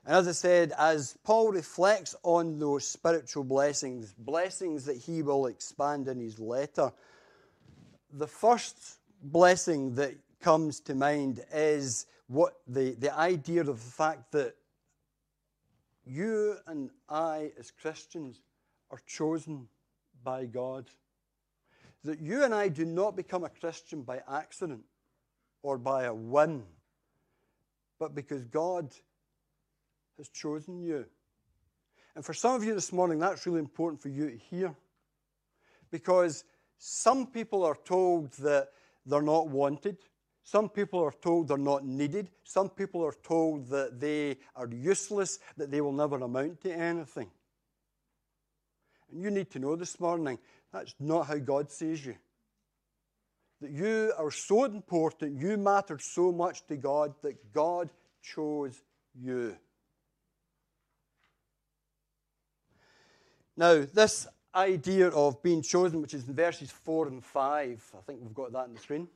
And 0.04 0.14
as 0.14 0.28
I 0.28 0.32
said, 0.32 0.72
as 0.78 1.18
Paul 1.24 1.50
reflects 1.50 2.14
on 2.22 2.58
those 2.58 2.86
spiritual 2.86 3.42
blessings, 3.42 4.14
blessings 4.16 4.84
that 4.84 4.96
he 4.96 5.22
will 5.22 5.46
expand 5.46 6.06
in 6.06 6.20
his 6.20 6.38
letter, 6.38 6.92
the 8.12 8.26
first 8.26 8.98
blessing 9.20 9.96
that 9.96 10.14
comes 10.40 10.78
to 10.80 10.94
mind 10.94 11.44
is 11.52 12.06
what 12.28 12.54
the, 12.68 12.92
the 12.94 13.16
idea 13.16 13.62
of 13.62 13.66
the 13.66 13.74
fact 13.74 14.30
that 14.32 14.54
you 16.04 16.56
and 16.68 16.90
I, 17.08 17.50
as 17.58 17.72
Christians, 17.72 18.42
are 18.92 19.00
chosen 19.06 19.66
by 20.22 20.46
God. 20.46 20.86
That 22.04 22.20
you 22.20 22.44
and 22.44 22.54
I 22.54 22.68
do 22.68 22.84
not 22.84 23.16
become 23.16 23.42
a 23.42 23.48
Christian 23.48 24.02
by 24.02 24.20
accident 24.30 24.84
or 25.62 25.78
by 25.78 26.04
a 26.04 26.14
win, 26.14 26.62
but 27.98 28.14
because 28.14 28.44
God 28.44 28.94
has 30.16 30.28
chosen 30.28 30.80
you. 30.80 31.06
And 32.14 32.24
for 32.24 32.34
some 32.34 32.54
of 32.54 32.64
you 32.64 32.74
this 32.74 32.92
morning, 32.92 33.18
that's 33.18 33.46
really 33.46 33.60
important 33.60 34.00
for 34.00 34.08
you 34.08 34.30
to 34.30 34.36
hear. 34.36 34.74
Because 35.90 36.44
some 36.78 37.26
people 37.26 37.64
are 37.64 37.76
told 37.84 38.32
that 38.34 38.68
they're 39.04 39.22
not 39.22 39.48
wanted. 39.48 39.98
Some 40.42 40.68
people 40.68 41.02
are 41.02 41.12
told 41.12 41.48
they're 41.48 41.58
not 41.58 41.84
needed. 41.84 42.30
Some 42.44 42.70
people 42.70 43.04
are 43.04 43.14
told 43.22 43.68
that 43.68 44.00
they 44.00 44.38
are 44.54 44.68
useless, 44.68 45.38
that 45.56 45.70
they 45.70 45.80
will 45.80 45.92
never 45.92 46.16
amount 46.16 46.62
to 46.62 46.72
anything. 46.72 47.30
And 49.10 49.22
you 49.22 49.30
need 49.30 49.50
to 49.50 49.58
know 49.58 49.76
this 49.76 50.00
morning 50.00 50.38
that's 50.72 50.94
not 50.98 51.26
how 51.26 51.36
God 51.36 51.70
sees 51.70 52.04
you 52.04 52.16
that 53.60 53.70
you 53.70 54.12
are 54.18 54.30
so 54.30 54.64
important, 54.64 55.40
you 55.40 55.56
mattered 55.56 56.02
so 56.02 56.30
much 56.30 56.66
to 56.66 56.76
God 56.76 57.14
that 57.22 57.52
God 57.52 57.90
chose 58.22 58.82
you. 59.14 59.56
Now, 63.56 63.84
this 63.92 64.26
idea 64.54 65.08
of 65.08 65.42
being 65.42 65.62
chosen, 65.62 66.02
which 66.02 66.14
is 66.14 66.28
in 66.28 66.34
verses 66.34 66.70
4 66.70 67.08
and 67.08 67.24
5, 67.24 67.92
I 67.96 68.00
think 68.02 68.20
we've 68.22 68.34
got 68.34 68.52
that 68.52 68.64
on 68.64 68.74
the 68.74 68.80
screen, 68.80 69.08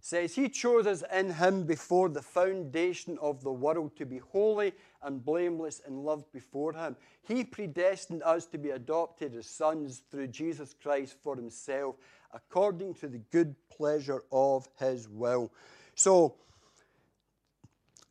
says, 0.00 0.34
He 0.34 0.48
chose 0.48 0.86
us 0.86 1.02
in 1.14 1.32
Him 1.32 1.64
before 1.64 2.08
the 2.08 2.22
foundation 2.22 3.18
of 3.20 3.42
the 3.42 3.52
world 3.52 3.96
to 3.96 4.06
be 4.06 4.18
holy 4.18 4.72
and 5.02 5.24
blameless 5.24 5.80
and 5.86 6.04
loved 6.04 6.30
before 6.32 6.72
Him. 6.72 6.96
He 7.22 7.44
predestined 7.44 8.22
us 8.22 8.46
to 8.46 8.58
be 8.58 8.70
adopted 8.70 9.34
as 9.34 9.46
sons 9.46 10.02
through 10.10 10.28
Jesus 10.28 10.74
Christ 10.82 11.16
for 11.22 11.36
Himself 11.36 11.96
according 12.32 12.94
to 12.94 13.08
the 13.08 13.18
good 13.30 13.54
pleasure 13.70 14.22
of 14.32 14.68
his 14.78 15.08
will. 15.08 15.52
So, 15.94 16.34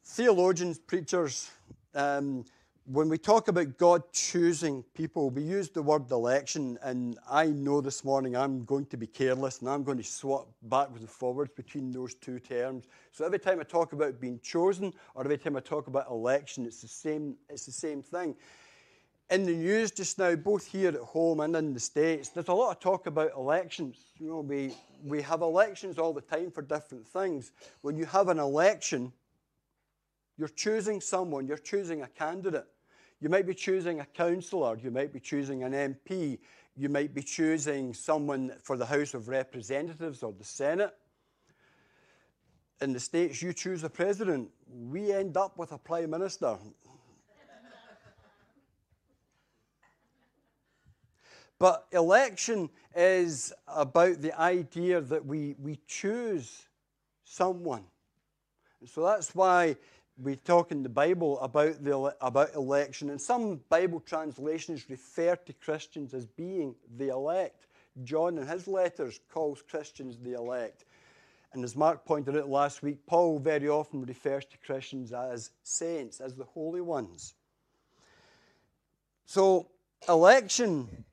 theologians, 0.04 0.80
preachers, 0.80 1.52
um, 1.96 2.46
when 2.92 3.08
we 3.08 3.20
talk 3.20 3.50
about 3.50 3.78
God 3.78 4.02
choosing 4.14 4.84
people, 4.96 5.30
we 5.30 5.44
use 5.44 5.70
the 5.70 5.82
word 5.84 6.10
election, 6.10 6.80
and 6.82 7.20
I 7.30 7.46
know 7.46 7.82
this 7.82 8.04
morning 8.04 8.36
I'm 8.36 8.66
going 8.66 8.88
to 8.88 8.98
be 8.98 9.06
careless 9.06 9.60
and 9.60 9.70
I'm 9.70 9.84
going 9.84 10.00
to 10.00 10.04
swap 10.04 10.48
backwards 10.64 11.02
and 11.02 11.10
forwards 11.10 11.52
between 11.56 11.92
those 11.92 12.16
two 12.16 12.40
terms. 12.40 12.86
So 13.12 13.26
every 13.26 13.38
time 13.38 13.60
I 13.60 13.64
talk 13.64 13.94
about 13.94 14.20
being 14.20 14.40
chosen 14.42 14.92
or 15.14 15.24
every 15.24 15.38
time 15.38 15.56
I 15.56 15.60
talk 15.60 15.86
about 15.86 16.10
election, 16.10 16.66
it's 16.66 16.82
the 16.82 16.88
same, 16.88 17.36
it's 17.48 17.68
the 17.68 17.72
same 17.72 18.02
thing. 18.02 18.36
In 19.30 19.46
the 19.46 19.54
news 19.54 19.92
just 19.92 20.18
now, 20.18 20.36
both 20.36 20.66
here 20.66 20.90
at 20.90 20.96
home 20.96 21.40
and 21.42 21.56
in 21.56 21.74
the 21.74 21.80
States, 21.80 22.30
there's 22.30 22.48
a 22.48 22.54
lot 22.54 22.72
of 22.72 22.80
talk 22.80 23.06
about 23.06 23.32
elections. 23.36 23.98
You 24.20 24.28
know, 24.28 24.40
we, 24.40 24.74
we 25.04 25.22
have 25.22 25.42
elections 25.42 26.00
all 26.00 26.14
the 26.14 26.22
time 26.22 26.50
for 26.50 26.64
different 26.64 27.08
things. 27.08 27.52
When 27.82 27.96
you 27.96 28.06
have 28.06 28.30
an 28.30 28.40
election, 28.40 29.14
you're 30.38 30.48
choosing 30.48 31.00
someone, 31.00 31.48
you're 31.48 31.58
choosing 31.58 32.02
a 32.02 32.08
candidate. 32.08 32.66
You 33.22 33.30
might 33.30 33.46
be 33.46 33.54
choosing 33.54 34.00
a 34.00 34.06
councillor, 34.06 34.78
you 34.82 34.90
might 34.90 35.14
be 35.14 35.20
choosing 35.20 35.64
an 35.64 35.74
MP, 35.74 36.40
you 36.76 36.90
might 36.90 37.14
be 37.14 37.22
choosing 37.22 37.94
someone 37.94 38.54
for 38.64 38.78
the 38.78 38.86
House 38.86 39.14
of 39.14 39.28
Representatives 39.28 40.24
or 40.24 40.32
the 40.32 40.46
Senate. 40.46 40.96
In 42.82 42.94
the 42.94 43.00
States, 43.00 43.42
you 43.42 43.52
choose 43.52 43.84
a 43.84 43.90
president. 43.90 44.50
We 44.70 45.12
end 45.12 45.36
up 45.36 45.58
with 45.58 45.74
a 45.74 45.78
prime 45.78 46.12
minister. 46.12 46.58
But 51.60 51.88
election 51.92 52.70
is 52.96 53.54
about 53.68 54.22
the 54.22 54.40
idea 54.40 55.02
that 55.02 55.26
we, 55.26 55.56
we 55.62 55.78
choose 55.88 56.68
someone. 57.26 57.84
And 58.80 58.90
so 58.90 59.06
that's 59.06 59.36
why 59.36 59.76
we 60.22 60.38
talk 60.38 60.72
in 60.72 60.84
the 60.84 60.90
Bible 60.90 61.38
about, 61.42 61.84
the, 61.84 62.16
about 62.22 62.56
election. 62.56 63.10
And 63.10 63.20
some 63.20 63.60
Bible 63.70 64.00
translations 64.00 64.90
refer 64.90 65.36
to 65.36 65.54
Christians 65.54 66.14
as 66.14 66.26
being 66.26 66.76
the 66.98 67.10
elect. 67.10 67.68
John, 68.04 68.38
in 68.38 68.48
his 68.48 68.68
letters, 68.68 69.20
calls 69.30 69.62
Christians 69.62 70.18
the 70.18 70.34
elect. 70.34 70.86
And 71.52 71.64
as 71.64 71.76
Mark 71.76 72.06
pointed 72.06 72.38
out 72.38 72.48
last 72.48 72.84
week, 72.84 73.06
Paul 73.06 73.40
very 73.40 73.68
often 73.68 74.06
refers 74.06 74.46
to 74.46 74.58
Christians 74.60 75.12
as 75.12 75.52
saints, 75.64 76.22
as 76.22 76.36
the 76.36 76.44
holy 76.46 76.82
ones. 76.82 77.34
So, 79.26 79.68
election 80.08 81.06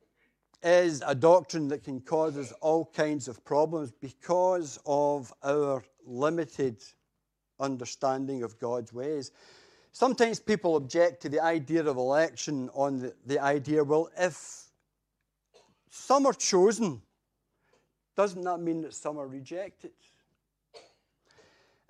is 0.63 1.03
a 1.07 1.15
doctrine 1.15 1.69
that 1.69 1.85
can 1.85 2.01
cause 2.01 2.37
us 2.37 2.53
all 2.61 2.87
kinds 2.87 3.29
of 3.29 3.45
problems 3.45 3.93
because 3.93 4.79
of 4.87 5.33
our 5.43 5.85
limited 6.05 6.83
understanding 7.61 8.43
of 8.43 8.59
God's 8.59 8.93
ways. 8.93 9.31
Sometimes 9.93 10.41
people 10.41 10.77
object 10.77 11.23
to 11.23 11.29
the 11.29 11.41
idea 11.41 11.85
of 11.85 11.97
election 11.97 12.69
on 12.75 12.99
the, 12.99 13.15
the 13.25 13.39
idea, 13.39 13.83
well, 13.83 14.11
if 14.19 14.65
some 15.91 16.27
are 16.27 16.35
chosen, 16.35 17.01
doesn't 18.15 18.43
that 18.43 18.59
mean 18.59 18.83
that 18.83 18.95
some 18.95 19.19
are 19.19 19.27
rejected? 19.27 19.93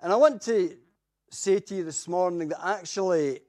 And 0.01 0.13
I 0.13 0.15
want 0.15 0.41
to 0.43 0.77
say 1.29 1.59
to 1.59 1.75
you 1.75 1.83
this 1.83 2.07
morning 2.07 2.49
that 2.49 2.65
actually 2.65 3.41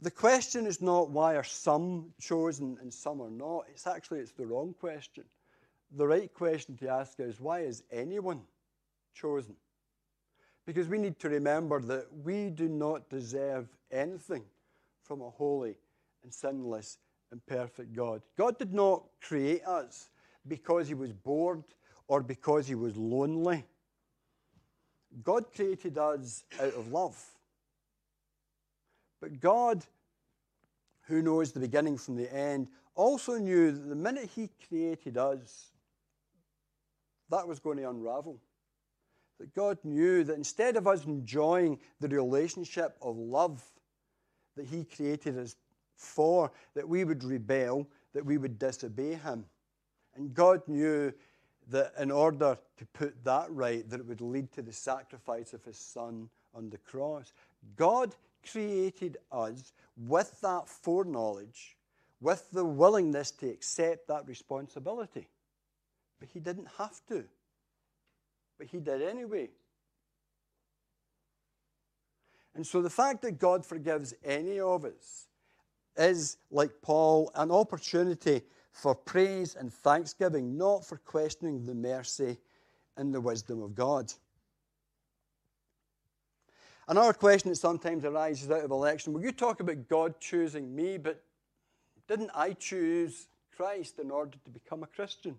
the 0.00 0.10
question 0.10 0.66
is 0.66 0.82
not 0.82 1.10
why 1.10 1.36
are 1.36 1.44
some 1.44 2.12
chosen 2.20 2.76
and 2.80 2.92
some 2.92 3.20
are 3.22 3.30
not. 3.30 3.64
It's 3.70 3.86
actually 3.86 4.20
it's 4.20 4.32
the 4.32 4.46
wrong 4.46 4.74
question. 4.78 5.24
The 5.96 6.06
right 6.06 6.32
question 6.34 6.76
to 6.78 6.88
ask 6.88 7.18
is 7.18 7.40
why 7.40 7.60
is 7.60 7.82
anyone 7.90 8.42
chosen? 9.14 9.56
Because 10.66 10.88
we 10.88 10.98
need 10.98 11.18
to 11.20 11.28
remember 11.28 11.80
that 11.80 12.06
we 12.24 12.50
do 12.50 12.68
not 12.68 13.08
deserve 13.08 13.68
anything 13.90 14.42
from 15.02 15.22
a 15.22 15.30
holy 15.30 15.76
and 16.24 16.34
sinless 16.34 16.98
and 17.30 17.44
perfect 17.46 17.94
God. 17.94 18.20
God 18.36 18.58
did 18.58 18.74
not 18.74 19.04
create 19.22 19.64
us 19.64 20.10
because 20.46 20.88
he 20.88 20.94
was 20.94 21.12
bored 21.12 21.62
or 22.08 22.20
because 22.20 22.66
he 22.66 22.74
was 22.74 22.96
lonely. 22.96 23.64
God 25.22 25.52
created 25.54 25.96
us 25.96 26.44
out 26.60 26.74
of 26.74 26.92
love. 26.92 27.35
But 29.26 29.40
God, 29.40 29.84
who 31.08 31.20
knows 31.20 31.50
the 31.50 31.58
beginning 31.58 31.98
from 31.98 32.14
the 32.14 32.32
end, 32.32 32.68
also 32.94 33.38
knew 33.38 33.72
that 33.72 33.88
the 33.88 33.96
minute 33.96 34.30
He 34.36 34.50
created 34.68 35.18
us, 35.18 35.72
that 37.30 37.48
was 37.48 37.58
going 37.58 37.78
to 37.78 37.90
unravel. 37.90 38.38
That 39.40 39.52
God 39.52 39.78
knew 39.82 40.22
that 40.22 40.36
instead 40.36 40.76
of 40.76 40.86
us 40.86 41.06
enjoying 41.06 41.80
the 41.98 42.06
relationship 42.06 42.96
of 43.02 43.16
love 43.16 43.64
that 44.54 44.66
He 44.66 44.84
created 44.84 45.36
us 45.36 45.56
for, 45.96 46.52
that 46.76 46.88
we 46.88 47.02
would 47.02 47.24
rebel, 47.24 47.88
that 48.14 48.24
we 48.24 48.38
would 48.38 48.60
disobey 48.60 49.14
Him. 49.14 49.44
And 50.14 50.34
God 50.34 50.62
knew 50.68 51.12
that 51.70 51.94
in 51.98 52.12
order 52.12 52.56
to 52.76 52.86
put 52.92 53.24
that 53.24 53.50
right, 53.50 53.90
that 53.90 53.98
it 53.98 54.06
would 54.06 54.20
lead 54.20 54.52
to 54.52 54.62
the 54.62 54.72
sacrifice 54.72 55.52
of 55.52 55.64
His 55.64 55.78
Son 55.78 56.28
on 56.54 56.70
the 56.70 56.78
cross. 56.78 57.32
God 57.74 58.14
created 58.50 59.18
us 59.30 59.72
with 59.96 60.40
that 60.42 60.68
foreknowledge, 60.68 61.76
with 62.20 62.50
the 62.50 62.64
willingness 62.64 63.30
to 63.32 63.48
accept 63.48 64.08
that 64.08 64.26
responsibility. 64.26 65.28
But 66.18 66.28
he 66.32 66.40
didn't 66.40 66.68
have 66.78 67.00
to. 67.08 67.24
But 68.58 68.68
he 68.68 68.78
did 68.78 69.02
anyway. 69.02 69.50
And 72.54 72.66
so 72.66 72.80
the 72.80 72.90
fact 72.90 73.20
that 73.22 73.38
God 73.38 73.66
forgives 73.66 74.14
any 74.24 74.60
of 74.60 74.86
us 74.86 75.26
is, 75.96 76.38
like 76.50 76.70
Paul, 76.80 77.30
an 77.34 77.50
opportunity 77.50 78.42
for 78.72 78.94
praise 78.94 79.56
and 79.56 79.72
thanksgiving, 79.72 80.56
not 80.56 80.84
for 80.84 80.96
questioning 80.98 81.64
the 81.66 81.74
mercy 81.74 82.38
and 82.96 83.14
the 83.14 83.20
wisdom 83.20 83.62
of 83.62 83.74
God. 83.74 84.12
Another 86.88 87.12
question 87.12 87.50
that 87.50 87.56
sometimes 87.56 88.04
arises 88.04 88.50
out 88.50 88.64
of 88.64 88.70
election 88.70 89.12
well, 89.12 89.22
you 89.22 89.32
talk 89.32 89.60
about 89.60 89.88
God 89.88 90.20
choosing 90.20 90.74
me, 90.74 90.98
but 90.98 91.22
didn't 92.06 92.30
I 92.34 92.52
choose 92.52 93.26
Christ 93.56 93.98
in 93.98 94.10
order 94.10 94.38
to 94.44 94.50
become 94.50 94.84
a 94.84 94.86
Christian? 94.86 95.36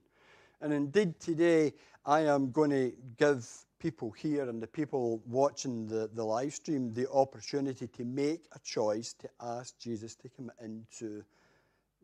And 0.59 0.73
indeed, 0.73 1.19
today 1.19 1.73
I 2.05 2.21
am 2.21 2.51
going 2.51 2.71
to 2.71 2.91
give 3.17 3.47
people 3.79 4.11
here 4.11 4.49
and 4.49 4.61
the 4.61 4.67
people 4.67 5.21
watching 5.25 5.87
the, 5.87 6.09
the 6.13 6.23
live 6.23 6.53
stream 6.53 6.91
the 6.93 7.09
opportunity 7.11 7.87
to 7.87 8.03
make 8.03 8.45
a 8.53 8.59
choice 8.59 9.13
to 9.13 9.29
ask 9.39 9.77
Jesus 9.79 10.15
to 10.15 10.29
come 10.29 10.51
into 10.61 11.23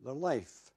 their 0.02 0.14
life. 0.14 0.70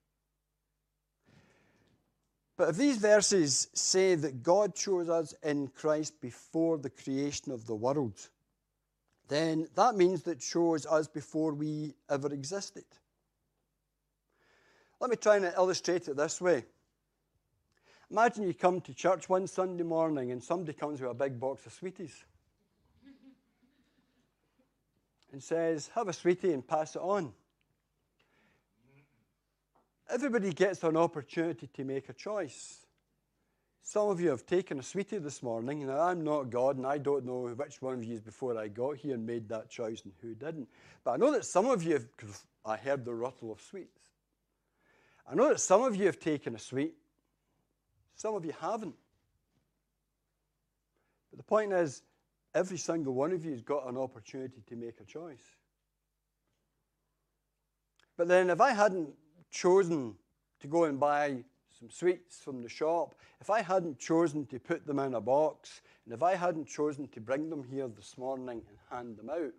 But 2.58 2.70
if 2.70 2.78
these 2.78 2.98
verses 2.98 3.70
say 3.74 4.16
that 4.16 4.42
God 4.42 4.76
chose 4.76 5.08
us 5.08 5.36
in 5.44 5.68
Christ 5.68 6.20
before 6.20 6.80
the 6.80 6.90
creation 6.90 7.52
of 7.52 7.68
the 7.68 7.76
world, 7.76 8.30
then 9.28 9.68
that 9.76 9.96
means 9.96 10.24
that 10.24 10.42
shows 10.42 10.86
us 10.86 11.08
before 11.08 11.54
we 11.54 11.96
ever 12.10 12.32
existed. 12.34 12.86
Let 15.00 15.10
me 15.10 15.16
try 15.16 15.38
and 15.38 15.46
illustrate 15.46 16.08
it 16.08 16.18
this 16.18 16.42
way. 16.42 16.66
Imagine 18.10 18.48
you 18.48 18.54
come 18.54 18.80
to 18.82 18.94
church 18.94 19.28
one 19.28 19.48
Sunday 19.48 19.84
morning 19.84 20.32
and 20.32 20.42
somebody 20.42 20.74
comes 20.74 21.02
with 21.02 21.12
a 21.12 21.14
big 21.14 21.40
box 21.40 21.66
of 21.66 21.74
sweeties 21.74 22.24
and 25.32 25.44
says, 25.44 25.90
Have 25.94 26.08
a 26.08 26.14
sweetie 26.14 26.54
and 26.54 26.66
pass 26.66 26.96
it 26.96 27.02
on. 27.02 27.34
Everybody 30.10 30.54
gets 30.54 30.84
an 30.84 30.96
opportunity 30.96 31.68
to 31.68 31.84
make 31.84 32.08
a 32.08 32.14
choice. 32.14 32.87
Some 33.82 34.10
of 34.10 34.20
you 34.20 34.30
have 34.30 34.46
taken 34.46 34.80
a 34.80 34.84
sweetie 34.84 35.18
this 35.18 35.42
morning. 35.42 35.88
Now, 35.88 36.02
I'm 36.02 36.24
not 36.24 36.50
God, 36.50 36.78
and 36.78 36.86
I 36.86 36.98
don't 36.98 37.26
know 37.26 37.48
which 37.48 37.82
one 37.82 37.94
of 37.94 38.04
you 38.04 38.20
before 38.20 38.58
I 38.58 38.68
got 38.68 38.98
here 38.98 39.16
and 39.16 39.26
made 39.26 39.48
that 39.50 39.70
choice 39.70 40.02
and 40.04 40.14
who 40.22 40.36
didn't. 40.36 40.68
But 41.04 41.12
I 41.12 41.18
know 41.18 41.32
that 41.32 41.46
some 41.46 41.68
of 41.68 41.84
you 41.84 41.94
have, 41.94 42.08
I 42.66 42.76
heard 42.76 43.06
the 43.06 43.14
rattle 43.14 43.52
of 43.52 43.62
sweets. 43.62 44.02
I 45.30 45.36
know 45.36 45.50
that 45.50 45.60
some 45.60 45.84
of 45.84 45.96
you 45.96 46.06
have 46.06 46.20
taken 46.20 46.56
a 46.56 46.60
sweet, 46.60 46.96
some 48.16 48.36
of 48.36 48.44
you 48.44 48.54
haven't. 48.60 48.96
But 51.30 51.38
the 51.38 51.44
point 51.44 51.72
is, 51.72 52.04
every 52.56 52.78
single 52.78 53.14
one 53.14 53.32
of 53.32 53.46
you 53.46 53.52
has 53.52 53.62
got 53.62 53.88
an 53.88 53.98
opportunity 53.98 54.64
to 54.68 54.76
make 54.76 55.00
a 55.00 55.06
choice. 55.06 55.44
But 58.18 58.28
then, 58.28 58.50
if 58.50 58.60
I 58.60 58.72
hadn't 58.72 59.10
chosen 59.52 60.16
to 60.60 60.68
go 60.68 60.86
and 60.86 61.00
buy 61.00 61.44
some 61.78 61.90
sweets 61.90 62.40
from 62.40 62.62
the 62.62 62.70
shop, 62.70 63.16
if 63.40 63.50
I 63.50 63.62
hadn't 63.62 64.00
chosen 64.00 64.46
to 64.48 64.60
put 64.60 64.86
them 64.86 65.00
in 65.00 65.14
a 65.14 65.22
box, 65.22 65.82
and 66.06 66.14
if 66.14 66.24
I 66.24 66.36
hadn't 66.36 66.68
chosen 66.68 67.08
to 67.10 67.22
bring 67.22 67.50
them 67.50 67.64
here 67.64 67.88
this 67.88 68.18
morning 68.18 68.62
and 68.68 68.78
hand 68.90 69.18
them 69.18 69.30
out, 69.30 69.54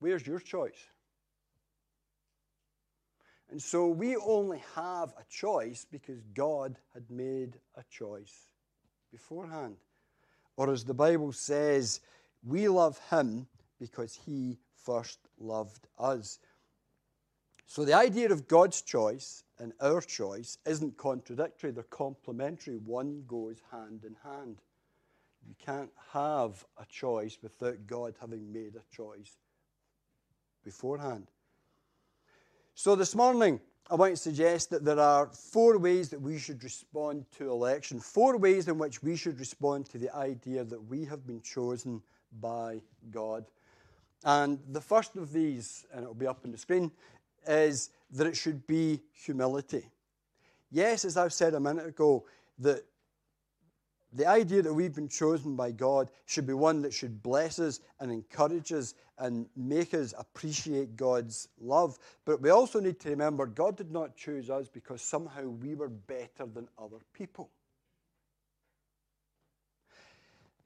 where's 0.00 0.26
your 0.26 0.40
choice? 0.40 0.88
And 3.50 3.60
so 3.60 3.88
we 3.88 4.16
only 4.16 4.62
have 4.76 5.12
a 5.18 5.24
choice 5.28 5.84
because 5.90 6.22
God 6.34 6.76
had 6.94 7.10
made 7.10 7.58
a 7.76 7.82
choice 7.90 8.48
beforehand. 9.10 9.76
Or 10.56 10.70
as 10.70 10.84
the 10.84 10.94
Bible 10.94 11.32
says, 11.32 12.00
we 12.44 12.68
love 12.68 13.00
him 13.10 13.46
because 13.80 14.14
he 14.14 14.58
first 14.84 15.18
loved 15.38 15.88
us. 15.98 16.38
So 17.70 17.84
the 17.84 17.94
idea 17.94 18.32
of 18.32 18.48
God's 18.48 18.82
choice 18.82 19.44
and 19.60 19.72
our 19.80 20.00
choice 20.00 20.58
isn't 20.66 20.96
contradictory, 20.96 21.70
they're 21.70 21.84
complementary. 21.84 22.78
One 22.78 23.22
goes 23.28 23.62
hand 23.70 24.02
in 24.04 24.16
hand. 24.24 24.56
You 25.46 25.54
can't 25.64 25.92
have 26.12 26.64
a 26.78 26.84
choice 26.86 27.38
without 27.40 27.86
God 27.86 28.16
having 28.20 28.52
made 28.52 28.74
a 28.74 28.96
choice 28.96 29.36
beforehand. 30.64 31.28
So 32.74 32.96
this 32.96 33.14
morning, 33.14 33.60
I 33.88 33.94
want 33.94 34.14
to 34.14 34.20
suggest 34.20 34.70
that 34.70 34.84
there 34.84 34.98
are 34.98 35.28
four 35.28 35.78
ways 35.78 36.08
that 36.08 36.20
we 36.20 36.40
should 36.40 36.64
respond 36.64 37.26
to 37.38 37.52
election, 37.52 38.00
four 38.00 38.36
ways 38.36 38.66
in 38.66 38.78
which 38.78 39.00
we 39.00 39.14
should 39.14 39.38
respond 39.38 39.88
to 39.90 39.98
the 39.98 40.12
idea 40.12 40.64
that 40.64 40.88
we 40.88 41.04
have 41.04 41.24
been 41.24 41.40
chosen 41.40 42.02
by 42.40 42.80
God. 43.12 43.44
And 44.24 44.58
the 44.72 44.80
first 44.80 45.14
of 45.14 45.32
these, 45.32 45.86
and 45.92 46.02
it'll 46.02 46.14
be 46.14 46.26
up 46.26 46.40
on 46.44 46.50
the 46.50 46.58
screen, 46.58 46.90
is 47.46 47.90
that 48.12 48.26
it 48.26 48.36
should 48.36 48.66
be 48.66 49.00
humility. 49.12 49.88
Yes, 50.70 51.04
as 51.04 51.16
I've 51.16 51.32
said 51.32 51.54
a 51.54 51.60
minute 51.60 51.86
ago, 51.86 52.24
that 52.58 52.84
the 54.12 54.26
idea 54.26 54.62
that 54.62 54.74
we've 54.74 54.94
been 54.94 55.08
chosen 55.08 55.54
by 55.54 55.70
God 55.70 56.10
should 56.26 56.46
be 56.46 56.52
one 56.52 56.82
that 56.82 56.92
should 56.92 57.22
bless 57.22 57.58
us 57.58 57.80
and 58.00 58.10
encourage 58.10 58.72
us 58.72 58.94
and 59.18 59.46
make 59.56 59.94
us 59.94 60.14
appreciate 60.18 60.96
God's 60.96 61.48
love. 61.60 61.98
But 62.24 62.40
we 62.40 62.50
also 62.50 62.80
need 62.80 62.98
to 63.00 63.10
remember 63.10 63.46
God 63.46 63.76
did 63.76 63.92
not 63.92 64.16
choose 64.16 64.50
us 64.50 64.68
because 64.68 65.00
somehow 65.00 65.44
we 65.44 65.74
were 65.74 65.88
better 65.88 66.46
than 66.52 66.68
other 66.78 66.98
people. 67.12 67.50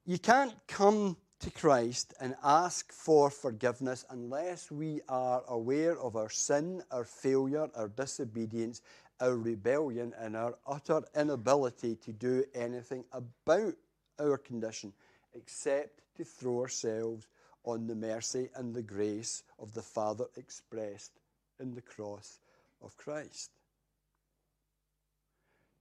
You 0.06 0.18
can't 0.18 0.54
come 0.66 1.16
to 1.40 1.50
Christ 1.50 2.14
and 2.20 2.34
ask 2.42 2.92
for 2.92 3.30
forgiveness 3.30 4.04
unless 4.10 4.70
we 4.70 5.00
are 5.08 5.42
aware 5.48 5.98
of 5.98 6.16
our 6.16 6.30
sin, 6.30 6.82
our 6.90 7.04
failure, 7.04 7.68
our 7.74 7.88
disobedience, 7.88 8.80
our 9.20 9.36
rebellion 9.36 10.12
and 10.18 10.36
our 10.36 10.56
utter 10.66 11.02
inability 11.16 11.96
to 11.96 12.12
do 12.12 12.44
anything 12.54 13.04
about 13.12 13.74
our 14.18 14.38
condition 14.38 14.92
except 15.34 16.00
to 16.16 16.24
throw 16.24 16.60
ourselves 16.60 17.26
on 17.64 17.86
the 17.86 17.94
mercy 17.94 18.48
and 18.56 18.74
the 18.74 18.82
grace 18.82 19.42
of 19.58 19.72
the 19.74 19.82
Father 19.82 20.26
expressed 20.36 21.12
in 21.60 21.74
the 21.74 21.82
cross 21.82 22.38
of 22.82 22.96
Christ. 22.96 23.50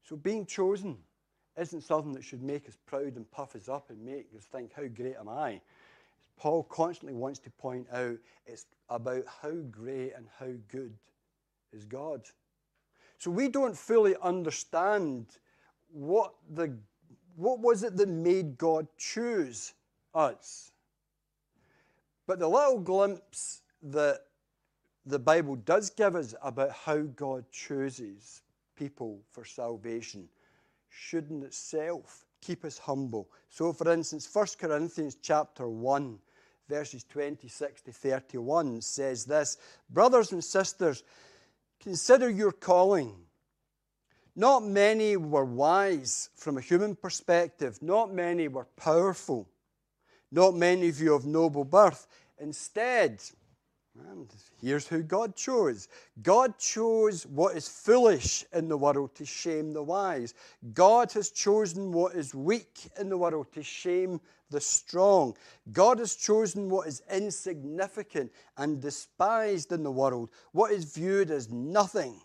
So, 0.03 0.15
being 0.15 0.45
chosen 0.45 0.97
isn't 1.57 1.81
something 1.81 2.13
that 2.13 2.23
should 2.23 2.41
make 2.41 2.67
us 2.67 2.77
proud 2.85 3.15
and 3.15 3.29
puff 3.31 3.55
us 3.55 3.69
up 3.69 3.89
and 3.89 4.03
make 4.03 4.27
us 4.35 4.45
think, 4.45 4.71
How 4.75 4.87
great 4.87 5.15
am 5.19 5.29
I? 5.29 5.61
Paul 6.37 6.63
constantly 6.63 7.13
wants 7.13 7.39
to 7.39 7.49
point 7.51 7.87
out 7.91 8.17
it's 8.45 8.65
about 8.89 9.23
how 9.41 9.51
great 9.71 10.13
and 10.15 10.25
how 10.39 10.49
good 10.67 10.93
is 11.71 11.85
God. 11.85 12.21
So 13.17 13.31
we 13.31 13.47
don't 13.47 13.77
fully 13.77 14.15
understand 14.21 15.27
what, 15.91 16.33
the, 16.53 16.75
what 17.35 17.59
was 17.59 17.83
it 17.83 17.95
that 17.97 18.09
made 18.09 18.57
God 18.57 18.87
choose 18.97 19.73
us. 20.13 20.71
But 22.27 22.39
the 22.39 22.47
little 22.47 22.79
glimpse 22.79 23.61
that 23.83 24.21
the 25.05 25.19
Bible 25.19 25.55
does 25.55 25.89
give 25.89 26.15
us 26.15 26.33
about 26.41 26.71
how 26.71 27.01
God 27.01 27.45
chooses 27.51 28.41
people 28.75 29.19
for 29.31 29.45
salvation 29.45 30.27
should 30.93 31.29
in 31.31 31.43
itself 31.43 32.25
keep 32.41 32.63
us 32.63 32.77
humble. 32.77 33.29
So, 33.49 33.73
for 33.73 33.91
instance, 33.91 34.29
1 34.31 34.47
Corinthians 34.59 35.17
chapter 35.21 35.67
1, 35.67 36.19
verses 36.69 37.03
26 37.05 37.81
to 37.83 37.91
31 37.91 38.81
says 38.81 39.25
this 39.25 39.57
Brothers 39.89 40.31
and 40.31 40.43
sisters, 40.43 41.03
Consider 41.81 42.29
your 42.29 42.51
calling. 42.51 43.13
Not 44.35 44.63
many 44.63 45.17
were 45.17 45.45
wise 45.45 46.29
from 46.35 46.57
a 46.57 46.61
human 46.61 46.95
perspective, 46.95 47.81
not 47.81 48.13
many 48.13 48.47
were 48.47 48.67
powerful, 48.77 49.47
not 50.31 50.55
many 50.55 50.89
of 50.89 50.99
you 50.99 51.13
of 51.13 51.25
noble 51.25 51.63
birth. 51.63 52.07
Instead, 52.39 53.21
and 53.99 54.27
here's 54.59 54.87
who 54.87 55.03
God 55.03 55.35
chose 55.35 55.87
God 56.21 56.57
chose 56.57 57.25
what 57.27 57.55
is 57.55 57.67
foolish 57.67 58.43
in 58.53 58.67
the 58.67 58.77
world 58.77 59.13
to 59.15 59.25
shame 59.25 59.73
the 59.73 59.83
wise. 59.83 60.33
God 60.73 61.11
has 61.13 61.29
chosen 61.29 61.91
what 61.91 62.15
is 62.15 62.33
weak 62.33 62.89
in 62.99 63.09
the 63.09 63.17
world 63.17 63.47
to 63.53 63.61
shame 63.61 64.19
the 64.49 64.61
strong. 64.61 65.35
God 65.71 65.99
has 65.99 66.15
chosen 66.15 66.69
what 66.69 66.87
is 66.87 67.01
insignificant 67.11 68.31
and 68.57 68.81
despised 68.81 69.71
in 69.71 69.83
the 69.83 69.91
world, 69.91 70.29
what 70.51 70.71
is 70.71 70.85
viewed 70.85 71.31
as 71.31 71.49
nothing 71.49 72.19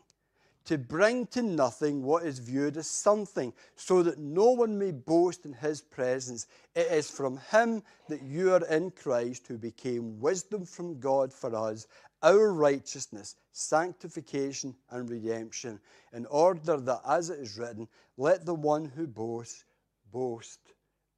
to 0.68 0.76
bring 0.76 1.26
to 1.26 1.40
nothing 1.40 2.02
what 2.02 2.24
is 2.24 2.38
viewed 2.38 2.76
as 2.76 2.86
something, 2.86 3.54
so 3.74 4.02
that 4.02 4.18
no 4.18 4.50
one 4.50 4.78
may 4.78 4.90
boast 4.90 5.46
in 5.46 5.54
his 5.54 5.80
presence. 5.80 6.46
It 6.76 6.92
is 6.92 7.10
from 7.10 7.40
him 7.50 7.82
that 8.10 8.20
you 8.22 8.52
are 8.52 8.66
in 8.66 8.90
Christ, 8.90 9.46
who 9.46 9.56
became 9.56 10.20
wisdom 10.20 10.66
from 10.66 11.00
God 11.00 11.32
for 11.32 11.56
us, 11.56 11.86
our 12.22 12.52
righteousness, 12.52 13.36
sanctification, 13.52 14.74
and 14.90 15.08
redemption, 15.08 15.80
in 16.12 16.26
order 16.26 16.76
that, 16.76 17.00
as 17.08 17.30
it 17.30 17.40
is 17.40 17.56
written, 17.56 17.88
let 18.18 18.44
the 18.44 18.54
one 18.54 18.84
who 18.84 19.06
boasts 19.06 19.64
boast 20.12 20.60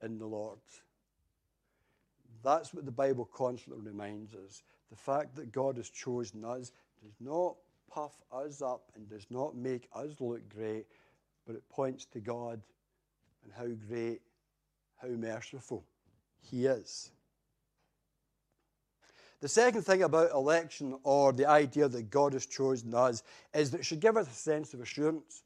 in 0.00 0.16
the 0.16 0.26
Lord. 0.26 0.60
That's 2.44 2.72
what 2.72 2.84
the 2.84 2.92
Bible 2.92 3.28
constantly 3.34 3.84
reminds 3.84 4.32
us. 4.36 4.62
The 4.90 4.96
fact 4.96 5.34
that 5.34 5.50
God 5.50 5.76
has 5.76 5.90
chosen 5.90 6.44
us 6.44 6.70
does 7.02 7.16
not 7.18 7.56
puff 7.92 8.22
us 8.32 8.62
up 8.62 8.90
and 8.94 9.08
does 9.08 9.26
not 9.30 9.56
make 9.56 9.88
us 9.94 10.10
look 10.20 10.48
great, 10.48 10.86
but 11.46 11.56
it 11.56 11.68
points 11.68 12.04
to 12.06 12.20
God 12.20 12.60
and 13.44 13.52
how 13.52 13.66
great, 13.88 14.20
how 15.00 15.08
merciful 15.08 15.84
He 16.40 16.66
is. 16.66 17.10
The 19.40 19.48
second 19.48 19.82
thing 19.82 20.02
about 20.02 20.32
election 20.32 20.98
or 21.02 21.32
the 21.32 21.46
idea 21.46 21.88
that 21.88 22.10
God 22.10 22.34
has 22.34 22.44
chosen 22.44 22.94
us 22.94 23.22
is 23.54 23.70
that 23.70 23.80
it 23.80 23.84
should 23.84 24.00
give 24.00 24.18
us 24.18 24.28
a 24.28 24.34
sense 24.34 24.74
of 24.74 24.80
assurance. 24.80 25.42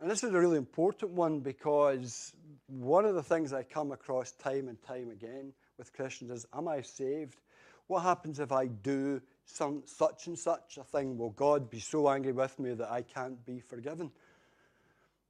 And 0.00 0.08
this 0.10 0.22
is 0.22 0.32
a 0.32 0.38
really 0.38 0.56
important 0.56 1.10
one 1.10 1.40
because 1.40 2.32
one 2.68 3.04
of 3.04 3.16
the 3.16 3.22
things 3.22 3.52
I 3.52 3.64
come 3.64 3.90
across 3.90 4.32
time 4.32 4.68
and 4.68 4.80
time 4.82 5.10
again 5.10 5.52
with 5.78 5.92
Christians 5.92 6.30
is 6.30 6.46
Am 6.54 6.68
I 6.68 6.80
saved? 6.80 7.40
What 7.88 8.04
happens 8.04 8.38
if 8.38 8.52
I 8.52 8.66
do 8.68 9.20
some, 9.50 9.82
such 9.86 10.26
and 10.26 10.38
such 10.38 10.78
a 10.78 10.84
thing? 10.84 11.18
Will 11.18 11.30
God 11.30 11.70
be 11.70 11.80
so 11.80 12.08
angry 12.08 12.32
with 12.32 12.58
me 12.58 12.74
that 12.74 12.90
I 12.90 13.02
can't 13.02 13.44
be 13.44 13.60
forgiven? 13.60 14.10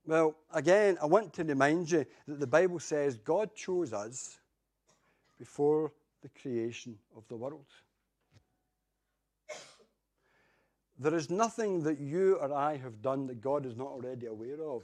Well, 0.07 0.37
again, 0.53 0.99
I 1.03 1.07
want 1.07 1.33
to 1.35 1.45
remind 1.45 1.91
you 1.91 2.05
that 2.27 2.41
the 2.41 2.47
Bible 2.47 2.79
says 2.81 3.19
God 3.19 3.55
chose 3.55 3.93
us 3.93 4.39
before 5.39 5.93
the 6.23 6.29
creation 6.29 6.99
of 7.17 7.27
the 7.29 7.37
world. 7.37 7.67
There 10.99 11.15
is 11.15 11.31
nothing 11.31 11.83
that 11.85 11.99
you 11.99 12.37
or 12.37 12.53
I 12.53 12.77
have 12.77 13.01
done 13.01 13.27
that 13.29 13.41
God 13.41 13.65
is 13.65 13.75
not 13.75 13.87
already 13.87 14.27
aware 14.27 14.63
of. 14.63 14.83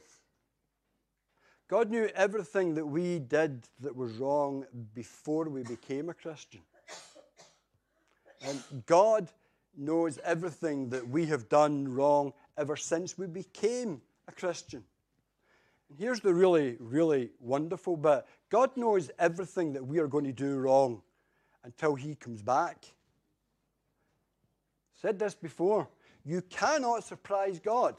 God 1.68 1.90
knew 1.90 2.08
everything 2.14 2.74
that 2.74 2.86
we 2.86 3.18
did 3.18 3.64
that 3.80 3.94
was 3.94 4.12
wrong 4.12 4.64
before 4.94 5.48
we 5.48 5.62
became 5.62 6.08
a 6.08 6.14
Christian. 6.14 6.62
And 8.42 8.62
God 8.86 9.28
knows 9.76 10.18
everything 10.24 10.90
that 10.90 11.06
we 11.08 11.26
have 11.26 11.48
done 11.48 11.88
wrong 11.88 12.32
ever 12.56 12.76
since 12.76 13.18
we 13.18 13.26
became 13.26 14.00
a 14.28 14.32
Christian. 14.32 14.84
And 15.88 15.98
here's 15.98 16.20
the 16.20 16.34
really, 16.34 16.76
really 16.80 17.30
wonderful 17.40 17.96
bit 17.96 18.24
God 18.50 18.76
knows 18.76 19.10
everything 19.18 19.72
that 19.74 19.86
we 19.86 19.98
are 19.98 20.06
going 20.06 20.24
to 20.24 20.32
do 20.32 20.56
wrong 20.56 21.02
until 21.64 21.94
He 21.94 22.14
comes 22.14 22.42
back. 22.42 22.84
Said 24.94 25.18
this 25.18 25.34
before. 25.34 25.88
You 26.24 26.42
cannot 26.42 27.04
surprise 27.04 27.60
God. 27.60 27.96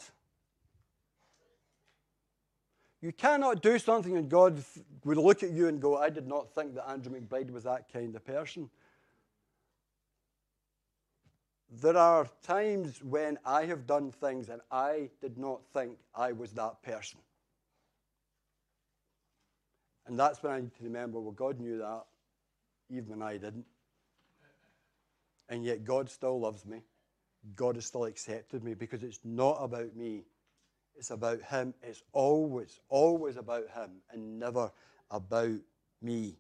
You 3.01 3.13
cannot 3.13 3.61
do 3.61 3.77
something 3.77 4.17
and 4.17 4.27
God 4.27 4.61
would 5.05 5.17
look 5.17 5.43
at 5.43 5.51
you 5.51 5.67
and 5.67 5.79
go, 5.79 5.97
I 5.97 6.09
did 6.09 6.27
not 6.27 6.53
think 6.53 6.73
that 6.75 6.89
Andrew 6.89 7.13
McBride 7.13 7.51
was 7.51 7.63
that 7.63 7.91
kind 7.93 8.15
of 8.15 8.25
person. 8.25 8.69
There 11.69 11.97
are 11.97 12.27
times 12.43 13.03
when 13.03 13.37
I 13.45 13.65
have 13.65 13.85
done 13.85 14.11
things 14.11 14.49
and 14.49 14.61
I 14.71 15.09
did 15.21 15.37
not 15.37 15.61
think 15.73 15.97
I 16.15 16.31
was 16.31 16.53
that 16.53 16.81
person. 16.81 17.19
And 20.05 20.17
that's 20.17 20.41
when 20.41 20.53
I 20.53 20.59
need 20.61 20.75
to 20.77 20.83
remember 20.83 21.19
well, 21.19 21.33
God 21.33 21.59
knew 21.59 21.77
that, 21.79 22.05
even 22.89 23.09
when 23.09 23.21
I 23.21 23.33
didn't. 23.33 23.65
And 25.49 25.65
yet, 25.65 25.83
God 25.83 26.09
still 26.09 26.39
loves 26.39 26.65
me. 26.65 26.81
God 27.55 27.75
has 27.75 27.85
still 27.85 28.05
accepted 28.05 28.63
me 28.63 28.73
because 28.73 29.03
it's 29.03 29.19
not 29.23 29.57
about 29.61 29.95
me, 29.95 30.23
it's 30.95 31.11
about 31.11 31.41
Him. 31.41 31.73
It's 31.83 32.03
always, 32.11 32.79
always 32.89 33.37
about 33.37 33.69
Him 33.73 33.91
and 34.11 34.39
never 34.39 34.71
about 35.11 35.59
me. 36.01 36.37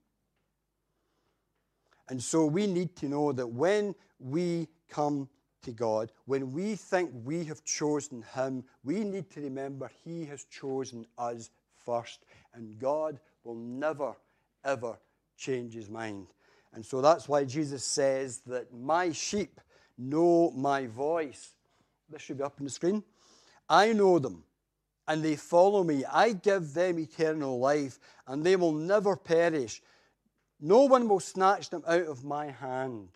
And 2.09 2.21
so 2.21 2.45
we 2.45 2.67
need 2.67 2.95
to 2.97 3.09
know 3.09 3.31
that 3.33 3.47
when 3.47 3.93
we 4.19 4.67
come 4.89 5.29
to 5.63 5.71
God, 5.71 6.11
when 6.25 6.51
we 6.51 6.75
think 6.75 7.11
we 7.23 7.43
have 7.45 7.63
chosen 7.63 8.23
Him, 8.33 8.63
we 8.83 9.03
need 9.03 9.29
to 9.31 9.41
remember 9.41 9.89
He 10.03 10.25
has 10.25 10.45
chosen 10.45 11.05
us 11.17 11.49
first. 11.85 12.25
And 12.53 12.79
God 12.79 13.19
will 13.43 13.55
never, 13.55 14.15
ever 14.63 14.97
change 15.37 15.73
His 15.73 15.89
mind. 15.89 16.27
And 16.73 16.85
so 16.85 17.01
that's 17.01 17.27
why 17.27 17.43
Jesus 17.43 17.83
says 17.83 18.39
that 18.47 18.73
my 18.73 19.11
sheep 19.11 19.59
know 19.97 20.51
my 20.51 20.87
voice. 20.87 21.55
This 22.09 22.21
should 22.21 22.37
be 22.37 22.43
up 22.43 22.55
on 22.59 22.65
the 22.65 22.71
screen. 22.71 23.03
I 23.69 23.93
know 23.93 24.19
them, 24.19 24.43
and 25.07 25.23
they 25.23 25.35
follow 25.35 25.83
me. 25.83 26.05
I 26.05 26.33
give 26.33 26.73
them 26.73 26.99
eternal 26.99 27.59
life, 27.59 27.99
and 28.27 28.43
they 28.43 28.55
will 28.55 28.73
never 28.73 29.15
perish. 29.15 29.81
No 30.59 30.81
one 30.85 31.07
will 31.07 31.19
snatch 31.19 31.69
them 31.69 31.83
out 31.87 32.05
of 32.05 32.23
my 32.23 32.51
hand. 32.51 33.09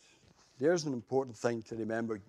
There's 0.61 0.85
an 0.85 0.93
important 0.93 1.35
thing 1.35 1.63
to 1.63 1.75
remember. 1.75 2.21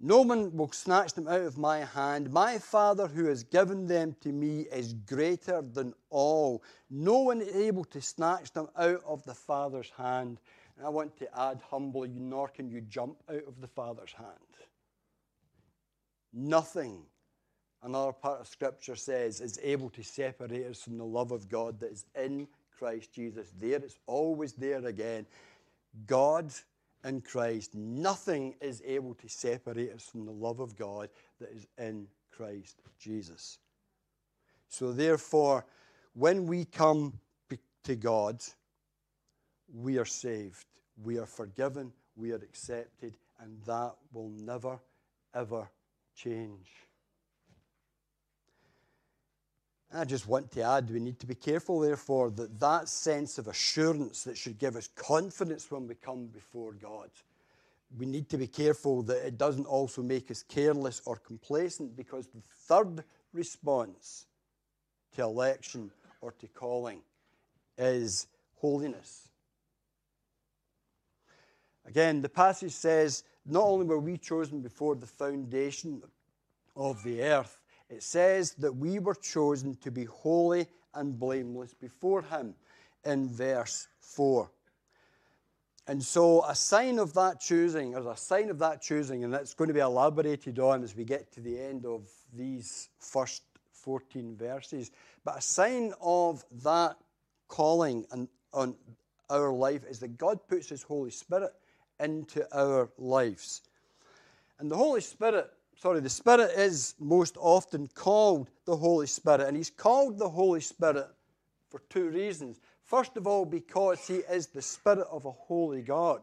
No 0.00 0.22
one 0.22 0.54
will 0.56 0.72
snatch 0.72 1.12
them 1.12 1.28
out 1.28 1.42
of 1.42 1.56
my 1.56 1.84
hand. 1.84 2.32
My 2.32 2.58
Father 2.58 3.06
who 3.06 3.26
has 3.26 3.44
given 3.44 3.86
them 3.86 4.16
to 4.22 4.30
me 4.30 4.62
is 4.62 4.94
greater 4.94 5.62
than 5.62 5.94
all. 6.10 6.64
No 6.90 7.20
one 7.20 7.40
is 7.40 7.54
able 7.54 7.84
to 7.84 8.00
snatch 8.02 8.52
them 8.52 8.66
out 8.76 9.00
of 9.06 9.24
the 9.24 9.32
Father's 9.32 9.90
hand. 9.96 10.40
And 10.76 10.84
I 10.84 10.88
want 10.88 11.16
to 11.18 11.40
add 11.40 11.62
humbly, 11.70 12.10
nor 12.12 12.48
can 12.48 12.68
you 12.68 12.80
jump 12.80 13.22
out 13.30 13.44
of 13.46 13.60
the 13.60 13.68
Father's 13.68 14.12
hand. 14.12 14.28
Nothing, 16.32 16.98
another 17.84 18.12
part 18.12 18.40
of 18.40 18.48
Scripture 18.48 18.96
says, 18.96 19.40
is 19.40 19.60
able 19.62 19.90
to 19.90 20.02
separate 20.02 20.66
us 20.66 20.82
from 20.82 20.98
the 20.98 21.04
love 21.04 21.30
of 21.30 21.48
God 21.48 21.78
that 21.78 21.92
is 21.92 22.06
in 22.20 22.48
Christ 22.76 23.12
Jesus. 23.12 23.52
There, 23.56 23.76
it's 23.76 24.00
always 24.08 24.54
there 24.54 24.84
again. 24.84 25.26
God 26.08 26.52
in 27.04 27.20
Christ, 27.20 27.74
nothing 27.74 28.54
is 28.60 28.82
able 28.84 29.14
to 29.14 29.28
separate 29.28 29.92
us 29.92 30.04
from 30.04 30.24
the 30.24 30.32
love 30.32 30.60
of 30.60 30.76
God 30.76 31.10
that 31.40 31.50
is 31.50 31.66
in 31.78 32.06
Christ 32.30 32.82
Jesus. 32.98 33.58
So, 34.68 34.92
therefore, 34.92 35.66
when 36.14 36.46
we 36.46 36.64
come 36.64 37.12
to 37.84 37.94
God, 37.94 38.42
we 39.72 39.98
are 39.98 40.04
saved, 40.04 40.66
we 41.02 41.18
are 41.18 41.26
forgiven, 41.26 41.92
we 42.16 42.32
are 42.32 42.36
accepted, 42.36 43.16
and 43.40 43.60
that 43.66 43.94
will 44.12 44.30
never, 44.30 44.78
ever 45.34 45.68
change. 46.14 46.68
I 49.96 50.04
just 50.04 50.26
want 50.26 50.50
to 50.52 50.62
add 50.62 50.90
we 50.90 50.98
need 50.98 51.20
to 51.20 51.26
be 51.26 51.36
careful, 51.36 51.78
therefore, 51.78 52.30
that 52.30 52.58
that 52.58 52.88
sense 52.88 53.38
of 53.38 53.46
assurance 53.46 54.24
that 54.24 54.36
should 54.36 54.58
give 54.58 54.74
us 54.74 54.88
confidence 54.96 55.70
when 55.70 55.86
we 55.86 55.94
come 55.94 56.26
before 56.26 56.72
God, 56.72 57.10
we 57.96 58.04
need 58.04 58.28
to 58.30 58.38
be 58.38 58.48
careful 58.48 59.02
that 59.04 59.24
it 59.24 59.38
doesn't 59.38 59.66
also 59.66 60.02
make 60.02 60.32
us 60.32 60.42
careless 60.42 61.00
or 61.06 61.16
complacent 61.16 61.96
because 61.96 62.26
the 62.26 62.40
third 62.66 63.04
response 63.32 64.26
to 65.14 65.22
election 65.22 65.92
or 66.20 66.32
to 66.32 66.48
calling 66.48 67.00
is 67.78 68.26
holiness. 68.56 69.28
Again, 71.86 72.20
the 72.20 72.28
passage 72.28 72.72
says, 72.72 73.22
Not 73.46 73.62
only 73.62 73.86
were 73.86 74.00
we 74.00 74.16
chosen 74.16 74.60
before 74.60 74.96
the 74.96 75.06
foundation 75.06 76.02
of 76.74 77.00
the 77.04 77.22
earth, 77.22 77.60
it 77.88 78.02
says 78.02 78.52
that 78.54 78.72
we 78.72 78.98
were 78.98 79.14
chosen 79.14 79.76
to 79.76 79.90
be 79.90 80.04
holy 80.04 80.66
and 80.94 81.18
blameless 81.18 81.74
before 81.74 82.22
Him 82.22 82.54
in 83.04 83.28
verse 83.28 83.88
4. 84.00 84.50
And 85.86 86.02
so, 86.02 86.42
a 86.44 86.54
sign 86.54 86.98
of 86.98 87.12
that 87.12 87.40
choosing, 87.40 87.94
as 87.94 88.06
a 88.06 88.16
sign 88.16 88.48
of 88.48 88.58
that 88.60 88.80
choosing, 88.80 89.22
and 89.22 89.32
that's 89.32 89.52
going 89.52 89.68
to 89.68 89.74
be 89.74 89.80
elaborated 89.80 90.58
on 90.58 90.82
as 90.82 90.96
we 90.96 91.04
get 91.04 91.30
to 91.32 91.40
the 91.40 91.60
end 91.60 91.84
of 91.84 92.08
these 92.32 92.88
first 92.98 93.42
14 93.72 94.34
verses, 94.34 94.90
but 95.24 95.38
a 95.38 95.42
sign 95.42 95.92
of 96.00 96.42
that 96.62 96.96
calling 97.48 98.06
and 98.12 98.28
on 98.54 98.74
our 99.28 99.52
life 99.52 99.84
is 99.88 99.98
that 99.98 100.16
God 100.16 100.38
puts 100.48 100.70
His 100.70 100.82
Holy 100.82 101.10
Spirit 101.10 101.52
into 102.00 102.46
our 102.56 102.88
lives. 102.96 103.62
And 104.58 104.70
the 104.70 104.76
Holy 104.76 105.00
Spirit 105.00 105.50
sorry, 105.76 106.00
the 106.00 106.08
Spirit 106.08 106.50
is 106.56 106.94
most 106.98 107.36
often 107.38 107.86
called 107.88 108.50
the 108.64 108.76
Holy 108.76 109.06
Spirit, 109.06 109.42
and 109.42 109.56
He's 109.56 109.70
called 109.70 110.18
the 110.18 110.28
Holy 110.28 110.60
Spirit 110.60 111.06
for 111.70 111.80
two 111.88 112.08
reasons. 112.10 112.60
First 112.82 113.16
of 113.16 113.26
all, 113.26 113.44
because 113.44 114.06
He 114.06 114.16
is 114.16 114.48
the 114.48 114.62
Spirit 114.62 115.06
of 115.10 115.24
a 115.24 115.30
holy 115.30 115.82
God. 115.82 116.22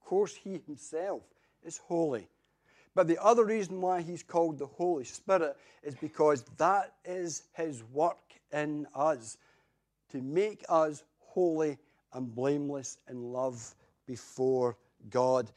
Of 0.00 0.06
course, 0.06 0.34
He 0.34 0.60
Himself 0.66 1.22
is 1.64 1.78
holy. 1.78 2.28
But 2.94 3.08
the 3.08 3.22
other 3.22 3.44
reason 3.44 3.80
why 3.80 4.02
He's 4.02 4.22
called 4.22 4.58
the 4.58 4.66
Holy 4.66 5.04
Spirit 5.04 5.56
is 5.82 5.94
because 5.94 6.44
that 6.56 6.94
is 7.04 7.42
His 7.54 7.82
work 7.92 8.18
in 8.52 8.86
us 8.94 9.36
to 10.10 10.22
make 10.22 10.64
us 10.68 11.02
holy 11.18 11.78
and 12.12 12.34
blameless 12.34 12.98
in 13.10 13.32
love 13.32 13.74
before 14.06 14.76
God. 15.10 15.50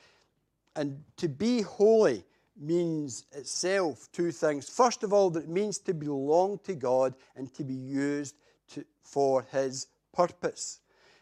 And 0.75 1.01
to 1.17 1.29
be 1.29 1.61
holy 1.61 2.25
means 2.59 3.25
itself 3.31 4.09
two 4.11 4.31
things. 4.31 4.69
First 4.69 5.03
of 5.03 5.13
all, 5.13 5.29
that 5.31 5.43
it 5.43 5.49
means 5.49 5.77
to 5.79 5.93
belong 5.93 6.59
to 6.65 6.75
God 6.75 7.15
and 7.35 7.53
to 7.55 7.63
be 7.63 7.73
used 7.73 8.35
to, 8.73 8.85
for 9.01 9.43
His 9.51 9.87
purpose. 10.13 10.79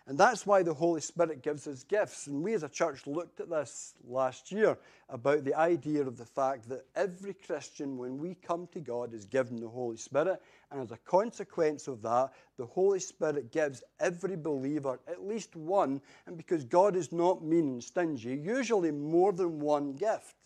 And 0.08 0.18
that's 0.18 0.48
why 0.48 0.64
the 0.64 0.74
Holy 0.74 1.02
Spirit 1.02 1.44
gives 1.44 1.68
us 1.68 1.84
gifts. 1.84 2.28
And 2.28 2.42
we 2.42 2.54
as 2.54 2.64
a 2.64 2.70
church 2.70 3.06
looked 3.08 3.42
at 3.42 3.50
this 3.50 3.94
last 4.08 4.54
year 4.54 4.78
about 5.10 5.44
the 5.44 5.54
idea 5.54 6.02
of 6.02 6.18
the 6.18 6.26
fact 6.26 6.70
that 6.70 6.86
every 6.96 7.34
Christian, 7.34 7.98
when 7.98 8.18
we 8.18 8.36
come 8.36 8.68
to 8.72 8.80
God, 8.80 9.14
is 9.14 9.26
given 9.26 9.60
the 9.60 9.68
Holy 9.68 9.98
Spirit. 9.98 10.42
And 10.72 10.82
as 10.82 10.92
a 10.92 10.98
consequence 10.98 11.90
of 11.90 12.02
that, 12.04 12.32
the 12.58 12.66
Holy 12.66 13.02
Spirit 13.02 13.52
gives 13.52 13.84
every 14.00 14.38
believer 14.38 14.98
at 15.10 15.28
least 15.28 15.58
one. 15.58 16.00
And 16.26 16.38
because 16.38 16.64
God 16.64 16.96
is 16.96 17.12
not 17.12 17.44
mean 17.44 17.68
and 17.68 17.84
stingy, 17.84 18.34
usually 18.34 18.92
more 18.92 19.34
than 19.34 19.60
one 19.60 19.92
gift 19.92 20.37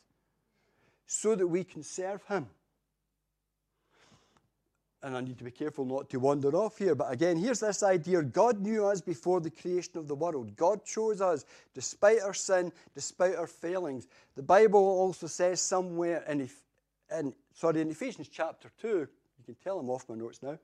so 1.13 1.35
that 1.35 1.45
we 1.45 1.61
can 1.61 1.83
serve 1.83 2.23
Him. 2.23 2.47
And 5.03 5.17
I 5.17 5.19
need 5.19 5.37
to 5.39 5.43
be 5.43 5.51
careful 5.51 5.83
not 5.83 6.09
to 6.11 6.19
wander 6.21 6.55
off 6.55 6.77
here. 6.77 6.95
But 6.95 7.11
again, 7.11 7.35
here's 7.35 7.59
this 7.59 7.83
idea 7.83 8.21
God 8.21 8.61
knew 8.61 8.85
us 8.85 9.01
before 9.01 9.41
the 9.41 9.49
creation 9.49 9.97
of 9.97 10.07
the 10.07 10.15
world. 10.15 10.55
God 10.55 10.85
chose 10.85 11.19
us 11.19 11.43
despite 11.73 12.21
our 12.21 12.33
sin, 12.33 12.71
despite 12.95 13.35
our 13.35 13.47
failings. 13.47 14.07
The 14.35 14.43
Bible 14.43 14.79
also 14.79 15.27
says 15.27 15.59
somewhere 15.59 16.23
in, 16.29 16.49
in, 17.17 17.33
sorry, 17.53 17.81
in 17.81 17.91
Ephesians 17.91 18.29
chapter 18.29 18.71
2, 18.81 18.87
you 18.87 19.07
can 19.45 19.55
tell 19.55 19.79
I'm 19.79 19.89
off 19.89 20.07
my 20.07 20.15
notes 20.15 20.41
now. 20.41 20.57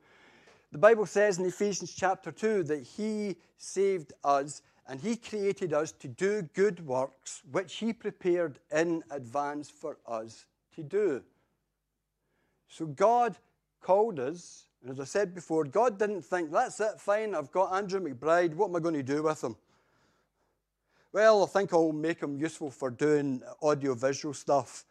The 0.72 0.78
Bible 0.78 1.04
says 1.04 1.38
in 1.38 1.44
Ephesians 1.44 1.92
chapter 1.94 2.32
2 2.32 2.62
that 2.64 2.82
He 2.82 3.36
saved 3.58 4.14
us 4.24 4.62
and 4.88 5.00
He 5.00 5.16
created 5.16 5.72
us 5.72 5.92
to 5.92 6.08
do 6.08 6.42
good 6.54 6.84
works 6.86 7.42
which 7.52 7.76
He 7.76 7.92
prepared 7.92 8.58
in 8.72 9.04
advance 9.10 9.70
for 9.70 9.98
us 10.06 10.46
to 10.74 10.82
do. 10.82 11.22
So 12.68 12.86
God 12.86 13.36
called 13.80 14.18
us, 14.18 14.64
and 14.82 14.90
as 14.90 15.00
I 15.00 15.04
said 15.04 15.34
before, 15.34 15.64
God 15.64 15.98
didn't 15.98 16.22
think, 16.22 16.50
that's 16.50 16.80
it, 16.80 17.00
fine, 17.00 17.34
I've 17.34 17.52
got 17.52 17.74
Andrew 17.74 18.00
McBride, 18.00 18.54
what 18.54 18.68
am 18.68 18.76
I 18.76 18.80
going 18.80 18.94
to 18.94 19.02
do 19.02 19.22
with 19.22 19.42
him? 19.42 19.56
Well, 21.12 21.42
I 21.42 21.46
think 21.46 21.72
I'll 21.72 21.92
make 21.92 22.20
him 22.20 22.38
useful 22.38 22.70
for 22.70 22.90
doing 22.90 23.42
audiovisual 23.62 24.34
stuff. 24.34 24.84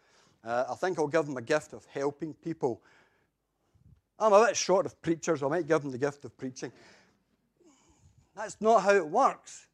Uh, 0.44 0.66
I 0.70 0.76
think 0.76 0.98
I'll 0.98 1.08
give 1.08 1.28
him 1.28 1.38
a 1.38 1.42
gift 1.42 1.74
of 1.74 1.86
helping 1.86 2.34
people. 2.34 2.82
I'm 4.18 4.34
a 4.34 4.46
bit 4.46 4.58
short 4.58 4.86
of 4.86 5.00
preachers, 5.02 5.44
I 5.44 5.48
might 5.48 5.68
give 5.68 5.84
him 5.84 5.92
the 5.92 5.98
gift 5.98 6.26
of 6.26 6.36
preaching. 6.38 6.72
That's 8.36 8.58
not 8.60 8.82
how 8.82 8.96
it 8.96 9.08
works. 9.08 9.67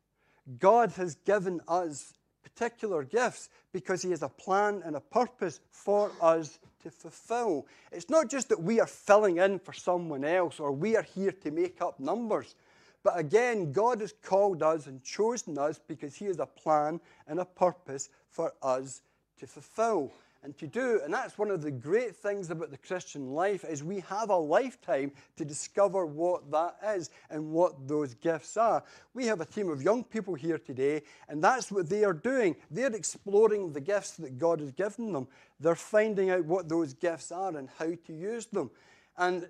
God 0.59 0.91
has 0.93 1.15
given 1.15 1.61
us 1.67 2.13
particular 2.43 3.03
gifts 3.03 3.49
because 3.71 4.01
He 4.01 4.11
has 4.11 4.23
a 4.23 4.29
plan 4.29 4.81
and 4.85 4.95
a 4.95 4.99
purpose 4.99 5.59
for 5.71 6.11
us 6.21 6.59
to 6.83 6.91
fulfill. 6.91 7.65
It's 7.91 8.09
not 8.09 8.29
just 8.29 8.49
that 8.49 8.61
we 8.61 8.79
are 8.79 8.87
filling 8.87 9.37
in 9.37 9.59
for 9.59 9.73
someone 9.73 10.25
else 10.25 10.59
or 10.59 10.71
we 10.71 10.95
are 10.95 11.03
here 11.03 11.31
to 11.31 11.51
make 11.51 11.81
up 11.81 11.99
numbers. 11.99 12.55
But 13.03 13.17
again, 13.17 13.71
God 13.71 14.01
has 14.01 14.13
called 14.23 14.63
us 14.63 14.87
and 14.87 15.03
chosen 15.03 15.57
us 15.57 15.79
because 15.87 16.15
He 16.15 16.25
has 16.25 16.39
a 16.39 16.45
plan 16.45 16.99
and 17.27 17.39
a 17.39 17.45
purpose 17.45 18.09
for 18.29 18.53
us 18.61 19.01
to 19.39 19.47
fulfill 19.47 20.11
and 20.43 20.57
to 20.57 20.67
do. 20.67 20.99
And 21.03 21.13
that's 21.13 21.37
one 21.37 21.49
of 21.49 21.61
the 21.61 21.71
great 21.71 22.15
things 22.15 22.51
about 22.51 22.69
the 22.69 22.77
Christian 22.77 23.33
life 23.33 23.63
is 23.63 23.83
we 23.83 24.01
have 24.01 24.29
a 24.29 24.35
lifetime 24.35 25.11
to 25.37 25.45
discover 25.45 26.05
what 26.05 26.51
that 26.51 26.75
is 26.95 27.09
and 27.29 27.51
what 27.51 27.87
those 27.87 28.13
gifts 28.15 28.57
are. 28.57 28.83
We 29.13 29.25
have 29.27 29.41
a 29.41 29.45
team 29.45 29.69
of 29.69 29.81
young 29.81 30.03
people 30.03 30.35
here 30.35 30.57
today, 30.57 31.03
and 31.29 31.43
that's 31.43 31.71
what 31.71 31.89
they 31.89 32.03
are 32.03 32.13
doing. 32.13 32.55
They're 32.69 32.93
exploring 32.93 33.71
the 33.71 33.81
gifts 33.81 34.11
that 34.17 34.37
God 34.37 34.59
has 34.59 34.71
given 34.71 35.13
them. 35.13 35.27
They're 35.59 35.75
finding 35.75 36.29
out 36.29 36.45
what 36.45 36.67
those 36.67 36.93
gifts 36.93 37.31
are 37.31 37.55
and 37.55 37.69
how 37.77 37.93
to 38.05 38.13
use 38.13 38.45
them. 38.47 38.69
And 39.17 39.47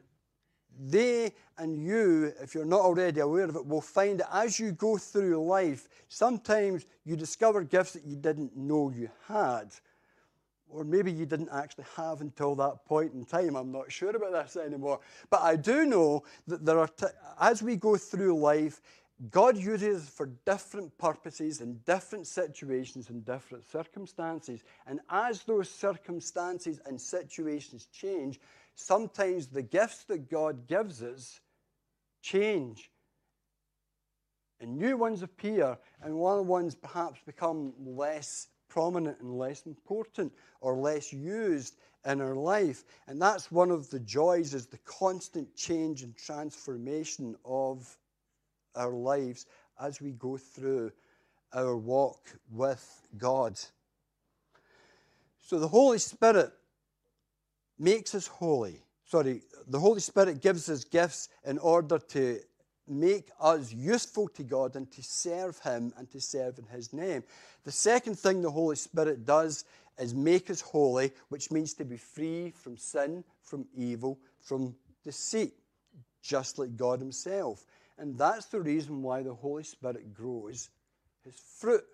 they 0.80 1.34
and 1.58 1.78
you, 1.78 2.34
if 2.42 2.56
you're 2.56 2.66
not 2.66 2.82
already 2.82 3.20
aware 3.20 3.44
of 3.44 3.56
it, 3.56 3.66
will 3.66 3.82
find 3.82 4.20
that 4.20 4.36
as 4.36 4.60
you 4.60 4.72
go 4.72 4.98
through 4.98 5.44
life, 5.46 5.88
sometimes 6.08 6.86
you 7.06 7.16
discover 7.16 7.64
gifts 7.64 7.94
that 7.94 8.06
you 8.06 8.16
didn't 8.16 8.58
know 8.58 8.90
you 8.90 9.10
had 9.28 9.72
or 10.74 10.84
maybe 10.84 11.12
you 11.12 11.26
didn't 11.26 11.50
actually 11.52 11.86
have 11.96 12.22
until 12.22 12.56
that 12.56 12.86
point 12.86 13.14
in 13.14 13.26
time. 13.26 13.56
I'm 13.56 13.72
not 13.72 13.92
sure 13.92 14.16
about 14.16 14.32
this 14.32 14.58
anymore. 14.58 15.00
But 15.30 15.42
I 15.42 15.56
do 15.56 15.86
know 15.86 16.24
that 16.48 16.66
there 16.66 16.80
are, 16.80 16.90
as 17.40 17.62
we 17.62 17.76
go 17.76 17.96
through 17.96 18.38
life, 18.38 18.82
God 19.30 19.58
uses 19.58 20.10
for 20.10 20.32
different 20.46 20.98
purposes 20.98 21.62
in 21.62 21.78
different 21.86 22.28
situations 22.28 23.10
and 23.10 23.24
different 23.24 23.64
circumstances. 23.66 24.64
And 24.88 25.00
as 25.10 25.44
those 25.44 25.70
circumstances 25.70 26.82
and 26.86 27.00
situations 27.00 27.88
change, 27.94 28.40
sometimes 28.76 29.48
the 29.48 29.62
gifts 29.62 30.04
that 30.06 30.30
God 30.30 30.68
gives 30.68 31.04
us 31.04 31.40
change. 32.22 32.90
And 34.60 34.78
new 34.78 34.98
ones 34.98 35.24
appear, 35.24 35.78
and 36.02 36.16
one 36.16 36.48
ones 36.48 36.74
perhaps 36.74 37.20
become 37.26 37.74
less 37.80 38.48
prominent 38.74 39.20
and 39.20 39.38
less 39.38 39.68
important 39.68 40.34
or 40.60 40.76
less 40.76 41.14
used 41.14 41.76
in 42.08 42.20
our 42.20 42.34
life. 42.34 42.84
And 43.08 43.22
that's 43.22 43.52
one 43.52 43.70
of 43.70 43.88
the 43.92 44.00
joys 44.00 44.56
is 44.56 44.66
the 44.66 44.80
constant 44.80 45.56
change 45.56 46.02
and 46.02 46.18
transformation 46.18 47.36
of 47.46 47.96
our 48.76 48.92
lives 48.92 49.46
as 49.80 50.02
we 50.02 50.14
go 50.14 50.38
through 50.38 50.92
our 51.54 51.78
walk 51.78 52.36
with 52.52 53.04
God. 53.16 53.60
So 55.40 55.60
the 55.60 55.68
Holy 55.68 56.00
Spirit 56.00 56.52
makes 57.78 58.16
us 58.16 58.26
holy. 58.26 58.82
Sorry, 59.06 59.44
the 59.68 59.80
Holy 59.80 60.02
Spirit 60.02 60.42
gives 60.42 60.68
us 60.68 60.84
gifts 60.84 61.30
in 61.46 61.60
order 61.60 62.00
to 62.00 62.40
make 62.88 63.30
us 63.40 63.74
useful 63.74 64.28
to 64.30 64.44
God 64.44 64.76
and 64.76 64.90
to 64.92 65.04
serve 65.04 65.60
Him 65.60 65.94
and 65.98 66.10
to 66.12 66.20
serve 66.20 66.60
in 66.60 66.66
His 66.66 66.94
name. 66.94 67.24
The 67.64 67.72
second 67.72 68.20
thing 68.20 68.42
the 68.42 68.52
Holy 68.52 68.76
Spirit 68.76 69.26
does 69.26 69.66
is 69.98 70.14
make 70.14 70.50
us 70.50 70.62
holy, 70.62 71.12
which 71.30 71.52
means 71.52 71.74
to 71.76 71.86
be 71.86 71.98
free 71.98 72.52
from 72.52 72.78
sin, 72.78 73.24
from 73.42 73.66
evil, 73.76 74.20
from 74.42 74.76
deceit, 75.04 75.54
just 76.22 76.58
like 76.58 76.76
God 76.76 77.00
Himself. 77.00 77.66
And 77.98 78.18
that's 78.18 78.48
the 78.48 78.60
reason 78.60 79.02
why 79.02 79.22
the 79.22 79.34
Holy 79.34 79.64
Spirit 79.64 80.14
grows 80.14 80.70
his 81.24 81.36
fruit 81.36 81.86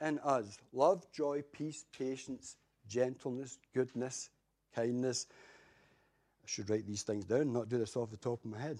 in 0.00 0.18
us 0.20 0.58
love, 0.72 1.10
joy, 1.12 1.42
peace, 1.52 1.84
patience, 1.96 2.56
gentleness, 2.86 3.58
goodness, 3.74 4.30
kindness. 4.74 5.26
I 6.44 6.46
should 6.46 6.70
write 6.70 6.86
these 6.86 7.02
things 7.02 7.24
down, 7.24 7.52
not 7.52 7.68
do 7.68 7.78
this 7.78 7.96
off 7.96 8.10
the 8.10 8.16
top 8.16 8.44
of 8.44 8.50
my 8.50 8.58
head. 8.58 8.78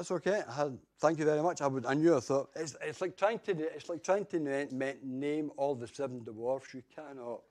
That's 0.00 0.12
okay. 0.12 0.42
Thank 0.98 1.18
you 1.18 1.26
very 1.26 1.42
much. 1.42 1.60
I 1.60 1.66
would. 1.66 1.84
I 1.84 1.92
knew. 1.92 2.16
I 2.16 2.20
thought 2.20 2.48
it's, 2.56 2.74
it's 2.80 3.02
like 3.02 3.18
trying 3.18 3.38
to. 3.40 3.52
It's 3.52 3.90
like 3.90 4.02
trying 4.02 4.24
to 4.24 4.38
name 5.02 5.50
all 5.58 5.74
the 5.74 5.86
seven 5.86 6.20
dwarfs. 6.20 6.72
You 6.72 6.82
cannot. 6.96 7.42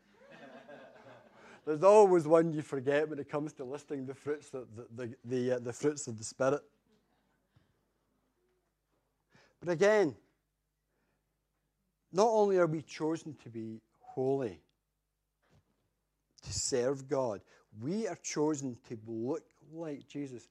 There's 1.68 1.84
always 1.84 2.26
one 2.28 2.52
you 2.52 2.64
forget 2.64 3.08
when 3.08 3.20
it 3.20 3.30
comes 3.30 3.54
to 3.54 3.64
listing 3.64 4.08
the 4.08 4.16
fruits, 4.16 4.50
the, 4.50 4.66
the, 4.96 5.14
the, 5.26 5.52
uh, 5.52 5.60
the 5.60 5.72
fruits 5.72 6.08
of 6.08 6.18
the 6.18 6.24
Spirit. 6.24 6.62
But 9.60 9.70
again, 9.70 10.16
not 12.12 12.30
only 12.30 12.58
are 12.58 12.66
we 12.66 12.82
chosen 12.82 13.36
to 13.44 13.50
be 13.50 13.80
holy, 14.00 14.60
to 16.42 16.52
serve 16.52 17.08
God, 17.08 17.42
we 17.80 18.08
are 18.08 18.18
chosen 18.24 18.76
to 18.88 18.98
look 19.06 19.44
like 19.72 20.08
Jesus. 20.08 20.48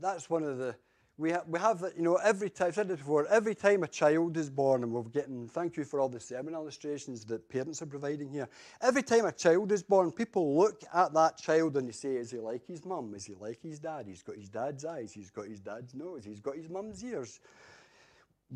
That's 0.00 0.30
one 0.30 0.42
of 0.42 0.58
the 0.58 0.74
we, 1.20 1.32
ha- 1.32 1.42
we 1.46 1.58
have, 1.58 1.80
that, 1.80 1.96
you 1.96 2.02
know, 2.02 2.14
every 2.16 2.48
time, 2.48 2.68
I've 2.68 2.74
said 2.74 2.90
it 2.90 2.96
before, 2.96 3.26
every 3.26 3.54
time 3.54 3.82
a 3.82 3.88
child 3.88 4.38
is 4.38 4.48
born, 4.48 4.82
and 4.82 4.90
we're 4.90 5.02
getting, 5.02 5.48
thank 5.48 5.76
you 5.76 5.84
for 5.84 6.00
all 6.00 6.08
the 6.08 6.18
sermon 6.18 6.54
illustrations 6.54 7.26
that 7.26 7.46
parents 7.50 7.82
are 7.82 7.86
providing 7.86 8.30
here. 8.30 8.48
Every 8.80 9.02
time 9.02 9.26
a 9.26 9.32
child 9.32 9.70
is 9.70 9.82
born, 9.82 10.12
people 10.12 10.56
look 10.56 10.82
at 10.94 11.12
that 11.12 11.36
child 11.36 11.76
and 11.76 11.86
they 11.86 11.92
say, 11.92 12.16
is 12.16 12.30
he 12.30 12.38
like 12.38 12.66
his 12.66 12.86
mum? 12.86 13.12
Is 13.14 13.26
he 13.26 13.34
like 13.34 13.60
his 13.60 13.78
dad? 13.78 14.06
He's 14.08 14.22
got 14.22 14.36
his 14.36 14.48
dad's 14.48 14.86
eyes, 14.86 15.12
he's 15.12 15.30
got 15.30 15.46
his 15.46 15.60
dad's 15.60 15.94
nose, 15.94 16.24
he's 16.24 16.40
got 16.40 16.56
his 16.56 16.70
mum's 16.70 17.04
ears. 17.04 17.38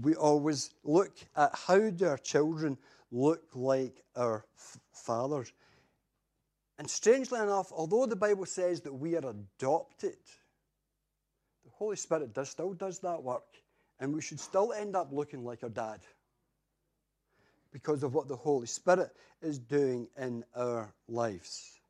We 0.01 0.15
always 0.15 0.71
look 0.85 1.15
at 1.37 1.51
how 1.67 1.91
do 1.91 2.07
our 2.07 2.17
children 2.17 2.79
look 3.13 3.43
like 3.55 4.03
our 4.17 4.47
fathers. 4.91 5.53
And 6.79 6.89
strangely 6.89 7.41
enough, 7.41 7.71
although 7.71 8.07
the 8.07 8.17
Bible 8.17 8.47
says 8.47 8.81
that 8.81 8.95
we 8.95 9.17
are 9.17 9.29
adopted, 9.29 10.17
Holy 11.77 11.97
Spirit 11.97 12.33
does, 12.33 12.51
still 12.51 12.73
does 12.73 13.01
that 13.01 13.23
work, 13.23 13.45
and 13.99 14.15
we 14.15 14.23
should 14.23 14.39
still 14.39 14.73
end 14.73 14.95
up 14.95 15.09
looking 15.13 15.45
like 15.45 15.63
our 15.63 15.69
dad 15.69 16.01
because 17.73 18.05
of 18.05 18.15
what 18.15 18.29
the 18.29 18.37
Holy 18.37 18.67
Spirit 18.67 19.11
is 19.43 19.59
doing 19.59 20.07
in 20.17 20.45
our 20.55 20.95
lives. 21.09 21.81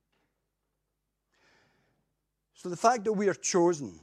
So 2.54 2.70
the 2.70 2.76
fact 2.76 3.04
that 3.04 3.12
we 3.12 3.28
are 3.28 3.34
chosen 3.34 4.00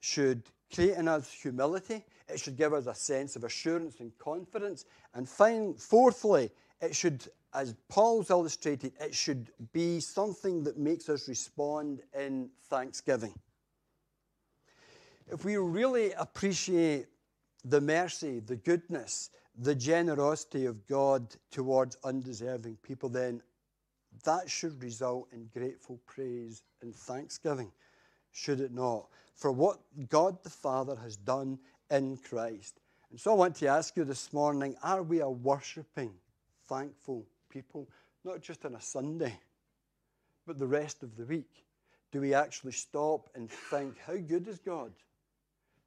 should 0.00 0.42
create 0.74 0.96
in 0.96 1.06
us 1.06 1.30
humility. 1.30 2.04
It 2.28 2.40
should 2.40 2.56
give 2.56 2.72
us 2.72 2.86
a 2.86 2.94
sense 2.94 3.36
of 3.36 3.44
assurance 3.44 4.00
and 4.00 4.10
confidence. 4.18 4.84
And 5.14 5.28
find, 5.28 5.80
fourthly, 5.80 6.50
it 6.80 6.96
should, 6.96 7.28
as 7.54 7.76
Paul's 7.88 8.30
illustrated, 8.30 8.94
it 9.00 9.14
should 9.14 9.52
be 9.72 10.00
something 10.00 10.64
that 10.64 10.76
makes 10.76 11.08
us 11.08 11.28
respond 11.28 12.00
in 12.18 12.50
thanksgiving 12.68 13.34
if 15.30 15.44
we 15.44 15.56
really 15.56 16.12
appreciate 16.12 17.06
the 17.64 17.80
mercy, 17.80 18.40
the 18.40 18.56
goodness, 18.56 19.30
the 19.58 19.74
generosity 19.74 20.66
of 20.66 20.86
God 20.86 21.34
towards 21.50 21.96
undeserving 22.04 22.78
people, 22.82 23.08
then 23.08 23.42
that 24.24 24.50
should 24.50 24.82
result 24.82 25.28
in 25.32 25.48
grateful 25.52 26.00
praise 26.06 26.62
and 26.80 26.94
thanksgiving, 26.94 27.70
should 28.32 28.60
it 28.60 28.72
not? 28.72 29.08
For 29.34 29.52
what 29.52 29.80
God 30.08 30.42
the 30.42 30.50
Father 30.50 30.96
has 30.96 31.16
done 31.16 31.58
in 31.90 32.16
Christ. 32.16 32.80
And 33.10 33.20
so 33.20 33.32
I 33.32 33.34
want 33.34 33.56
to 33.56 33.66
ask 33.66 33.96
you 33.96 34.04
this 34.04 34.32
morning 34.32 34.76
are 34.82 35.02
we 35.02 35.20
a 35.20 35.28
worshipping, 35.28 36.12
thankful 36.68 37.26
people, 37.48 37.88
not 38.24 38.40
just 38.40 38.64
on 38.64 38.74
a 38.74 38.80
Sunday, 38.80 39.38
but 40.46 40.58
the 40.58 40.66
rest 40.66 41.02
of 41.02 41.16
the 41.16 41.24
week? 41.24 41.64
Do 42.10 42.20
we 42.20 42.34
actually 42.34 42.72
stop 42.72 43.30
and 43.34 43.50
think, 43.50 43.96
how 44.06 44.16
good 44.16 44.46
is 44.48 44.58
God? 44.58 44.92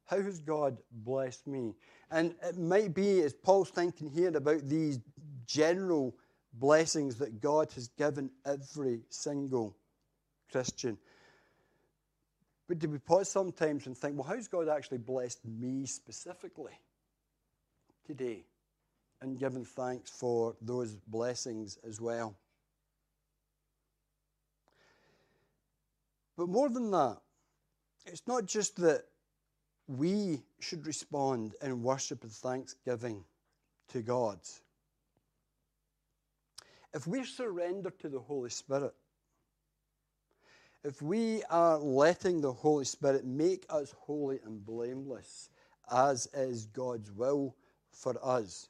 How 0.06 0.22
has 0.22 0.38
God 0.38 0.78
blessed 0.90 1.46
me? 1.46 1.74
And 2.10 2.34
it 2.42 2.56
might 2.56 2.94
be, 2.94 3.22
as 3.22 3.34
Paul's 3.34 3.70
thinking 3.70 4.08
here 4.08 4.34
about 4.36 4.62
these 4.62 5.00
general 5.46 6.16
blessings 6.52 7.16
that 7.16 7.40
God 7.40 7.72
has 7.72 7.88
given 7.88 8.30
every 8.44 9.02
single 9.10 9.76
Christian. 10.50 10.96
But 12.68 12.78
do 12.78 12.88
we 12.88 12.98
pause 12.98 13.28
sometimes 13.28 13.86
and 13.86 13.96
think, 13.96 14.16
well, 14.16 14.26
how's 14.26 14.48
God 14.48 14.68
actually 14.68 14.98
blessed 14.98 15.44
me 15.44 15.86
specifically 15.86 16.78
today? 18.06 18.44
And 19.20 19.38
given 19.38 19.64
thanks 19.64 20.10
for 20.10 20.54
those 20.60 20.94
blessings 20.94 21.78
as 21.86 22.00
well. 22.00 22.36
But 26.36 26.48
more 26.48 26.68
than 26.68 26.90
that, 26.90 27.18
it's 28.04 28.26
not 28.26 28.46
just 28.46 28.76
that 28.76 29.04
we 29.88 30.42
should 30.58 30.86
respond 30.86 31.54
in 31.62 31.82
worship 31.82 32.22
and 32.22 32.32
thanksgiving 32.32 33.24
to 33.88 34.02
God. 34.02 34.38
If 36.92 37.06
we 37.06 37.24
surrender 37.24 37.90
to 38.00 38.08
the 38.08 38.18
Holy 38.18 38.50
Spirit, 38.50 38.94
if 40.82 41.02
we 41.02 41.42
are 41.50 41.78
letting 41.78 42.40
the 42.40 42.52
Holy 42.52 42.84
Spirit 42.84 43.24
make 43.24 43.66
us 43.68 43.94
holy 43.98 44.40
and 44.44 44.64
blameless, 44.64 45.50
as 45.90 46.28
is 46.32 46.66
God's 46.66 47.12
will 47.12 47.54
for 47.92 48.14
us, 48.22 48.68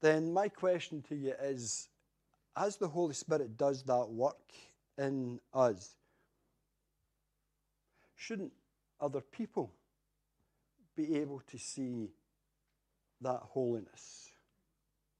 then 0.00 0.32
my 0.32 0.48
question 0.48 1.02
to 1.08 1.14
you 1.14 1.34
is 1.40 1.88
as 2.56 2.76
the 2.76 2.88
Holy 2.88 3.14
Spirit 3.14 3.56
does 3.56 3.82
that 3.84 4.08
work 4.08 4.52
in 4.98 5.40
us, 5.54 5.94
shouldn't 8.16 8.52
other 9.02 9.20
people 9.20 9.72
be 10.96 11.16
able 11.16 11.42
to 11.50 11.58
see 11.58 12.10
that 13.20 13.40
holiness, 13.42 14.30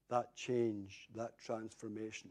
that 0.08 0.34
change, 0.36 1.08
that 1.16 1.32
transformation. 1.38 2.30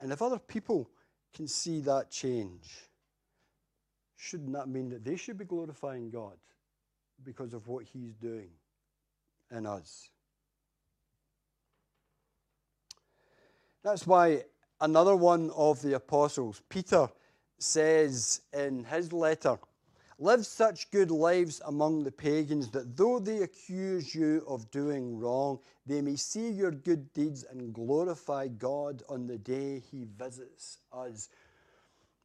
And 0.00 0.12
if 0.12 0.22
other 0.22 0.38
people 0.38 0.88
can 1.34 1.48
see 1.48 1.80
that 1.80 2.10
change, 2.10 2.70
shouldn't 4.16 4.52
that 4.52 4.68
mean 4.68 4.90
that 4.90 5.04
they 5.04 5.16
should 5.16 5.38
be 5.38 5.44
glorifying 5.44 6.10
God 6.10 6.36
because 7.24 7.54
of 7.54 7.66
what 7.66 7.84
He's 7.84 8.14
doing 8.14 8.50
in 9.50 9.66
us? 9.66 10.10
That's 13.82 14.06
why 14.06 14.44
another 14.80 15.16
one 15.16 15.50
of 15.50 15.82
the 15.82 15.94
apostles, 15.94 16.62
Peter, 16.68 17.08
says 17.58 18.40
in 18.52 18.84
his 18.84 19.12
letter, 19.12 19.58
Live 20.20 20.46
such 20.46 20.90
good 20.92 21.10
lives 21.10 21.60
among 21.66 22.04
the 22.04 22.12
pagans 22.12 22.70
that 22.70 22.96
though 22.96 23.18
they 23.18 23.42
accuse 23.42 24.14
you 24.14 24.44
of 24.46 24.70
doing 24.70 25.18
wrong, 25.18 25.58
they 25.86 26.00
may 26.00 26.14
see 26.14 26.50
your 26.50 26.70
good 26.70 27.12
deeds 27.12 27.44
and 27.50 27.74
glorify 27.74 28.46
God 28.46 29.02
on 29.08 29.26
the 29.26 29.38
day 29.38 29.82
he 29.90 30.06
visits 30.16 30.78
us. 30.92 31.30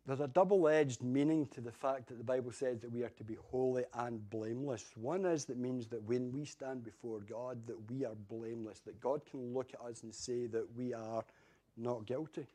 There's 0.06 0.20
a 0.20 0.28
double 0.28 0.68
edged 0.68 1.04
meaning 1.04 1.48
to 1.48 1.62
the 1.62 1.72
fact 1.72 2.08
that 2.08 2.18
the 2.20 2.24
Bible 2.24 2.52
says 2.52 2.80
that 2.80 2.92
we 2.92 3.04
are 3.04 3.10
to 3.10 3.24
be 3.24 3.38
holy 3.52 3.86
and 3.96 4.28
blameless. 4.30 4.92
One 4.96 5.26
is 5.26 5.46
that 5.46 5.58
means 5.58 5.88
that 5.88 6.02
when 6.04 6.32
we 6.32 6.46
stand 6.46 6.84
before 6.84 7.20
God, 7.22 7.66
that 7.68 7.92
we 7.92 8.06
are 8.06 8.16
blameless, 8.30 8.80
that 8.82 9.00
God 9.02 9.22
can 9.30 9.54
look 9.54 9.72
at 9.74 9.82
us 9.82 10.04
and 10.04 10.14
say 10.14 10.46
that 10.48 10.66
we 10.76 10.94
are 10.94 11.24
not 11.76 12.06
guilty. 12.06 12.46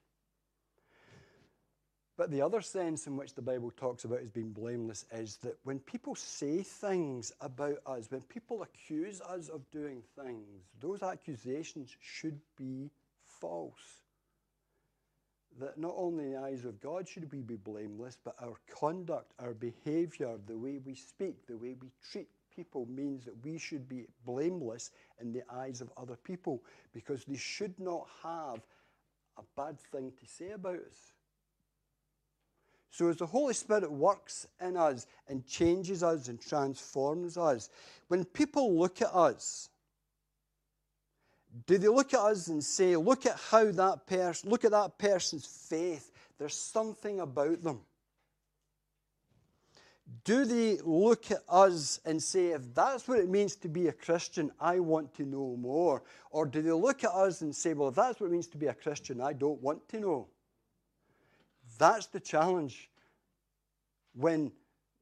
But 2.17 2.31
the 2.31 2.43
other 2.43 2.61
sense 2.61 3.09
in 3.09 3.17
which 3.17 3.35
the 3.35 3.43
Bible 3.43 3.73
talks 3.73 4.05
about 4.05 4.21
as 4.21 4.31
being 4.31 4.53
blameless 4.53 5.05
is 5.13 5.37
that 5.39 5.59
when 5.65 5.81
people 5.81 6.15
say 6.15 6.63
things 6.63 7.33
about 7.41 7.79
us, 7.87 8.07
when 8.09 8.21
people 8.23 8.63
accuse 8.63 9.21
us 9.21 9.49
of 9.49 9.69
doing 9.73 10.01
things, 10.17 10.63
those 10.81 11.03
accusations 11.03 11.97
should 12.01 12.39
be 12.57 12.91
false. 13.27 14.03
That 15.59 15.77
not 15.77 15.95
only 15.97 16.27
in 16.27 16.33
the 16.33 16.41
eyes 16.41 16.65
of 16.65 16.81
God 16.81 17.09
should 17.09 17.31
we 17.33 17.41
be 17.41 17.57
blameless, 17.57 18.17
but 18.25 18.37
our 18.41 18.57
conduct, 18.69 19.33
our 19.41 19.55
behavior, 19.55 20.37
the 20.47 20.57
way 20.57 20.79
we 20.85 20.95
speak, 20.95 21.47
the 21.47 21.57
way 21.57 21.75
we 21.81 21.91
treat 22.13 22.29
people 22.55 22.87
means 22.87 23.25
that 23.25 23.45
we 23.45 23.59
should 23.59 23.89
be 23.89 24.07
blameless 24.25 24.93
in 25.21 25.33
the 25.33 25.43
eyes 25.53 25.81
of 25.81 25.91
other 25.97 26.17
people 26.17 26.63
because 26.93 27.25
they 27.25 27.37
should 27.37 27.79
not 27.81 28.07
have 28.23 28.61
a 29.37 29.43
bad 29.57 29.81
thing 29.81 30.13
to 30.21 30.27
say 30.27 30.51
about 30.53 30.77
us. 30.77 31.14
So, 32.95 33.09
as 33.09 33.17
the 33.17 33.27
Holy 33.27 33.55
Spirit 33.55 33.91
works 33.91 34.47
in 34.61 34.77
us 34.77 35.09
and 35.27 35.45
changes 35.45 36.05
us 36.05 36.29
and 36.29 36.41
transforms 36.41 37.37
us, 37.37 37.69
when 38.07 38.25
people 38.25 38.79
look 38.79 39.03
at 39.03 39.13
us, 39.13 39.69
do 41.67 41.77
they 41.77 41.89
look 41.89 42.15
at 42.15 42.21
us 42.21 42.47
and 42.47 42.63
say, 42.63 42.95
look 42.95 43.27
at 43.27 43.37
how 43.51 43.69
that 43.73 44.07
person, 44.07 44.49
look 44.49 44.65
at 44.65 44.71
that 44.71 44.97
person's 44.97 45.45
faith, 45.45 46.13
there's 46.39 46.55
something 46.55 47.19
about 47.19 47.65
them? 47.65 47.81
Do 50.23 50.45
they 50.45 50.79
look 50.85 51.33
at 51.33 51.43
us 51.49 51.99
and 52.05 52.23
say, 52.23 52.51
if 52.51 52.73
that's 52.75 53.09
what 53.09 53.19
it 53.19 53.29
means 53.29 53.57
to 53.57 53.69
be 53.69 53.89
a 53.89 53.93
Christian, 53.93 54.53
I 54.61 54.79
want 54.79 55.13
to 55.15 55.25
know 55.25 55.57
more? 55.59 56.05
Or 56.31 56.47
do 56.47 56.63
they 56.63 56.71
look 56.71 57.03
at 57.03 57.11
us 57.11 57.41
and 57.41 57.57
say, 57.57 57.75
well, 57.75 57.89
if 57.89 57.97
that's 57.97 58.21
what 58.21 58.29
it 58.29 58.33
means 58.33 58.47
to 58.49 58.57
be 58.57 58.69
a 58.69 58.75
Christian, 58.75 59.21
I 59.21 59.33
don't 59.33 59.61
want 59.61 59.89
to 59.89 59.99
know? 59.99 60.29
That's 61.79 62.07
the 62.07 62.21
challenge 62.21 62.91
when 64.15 64.53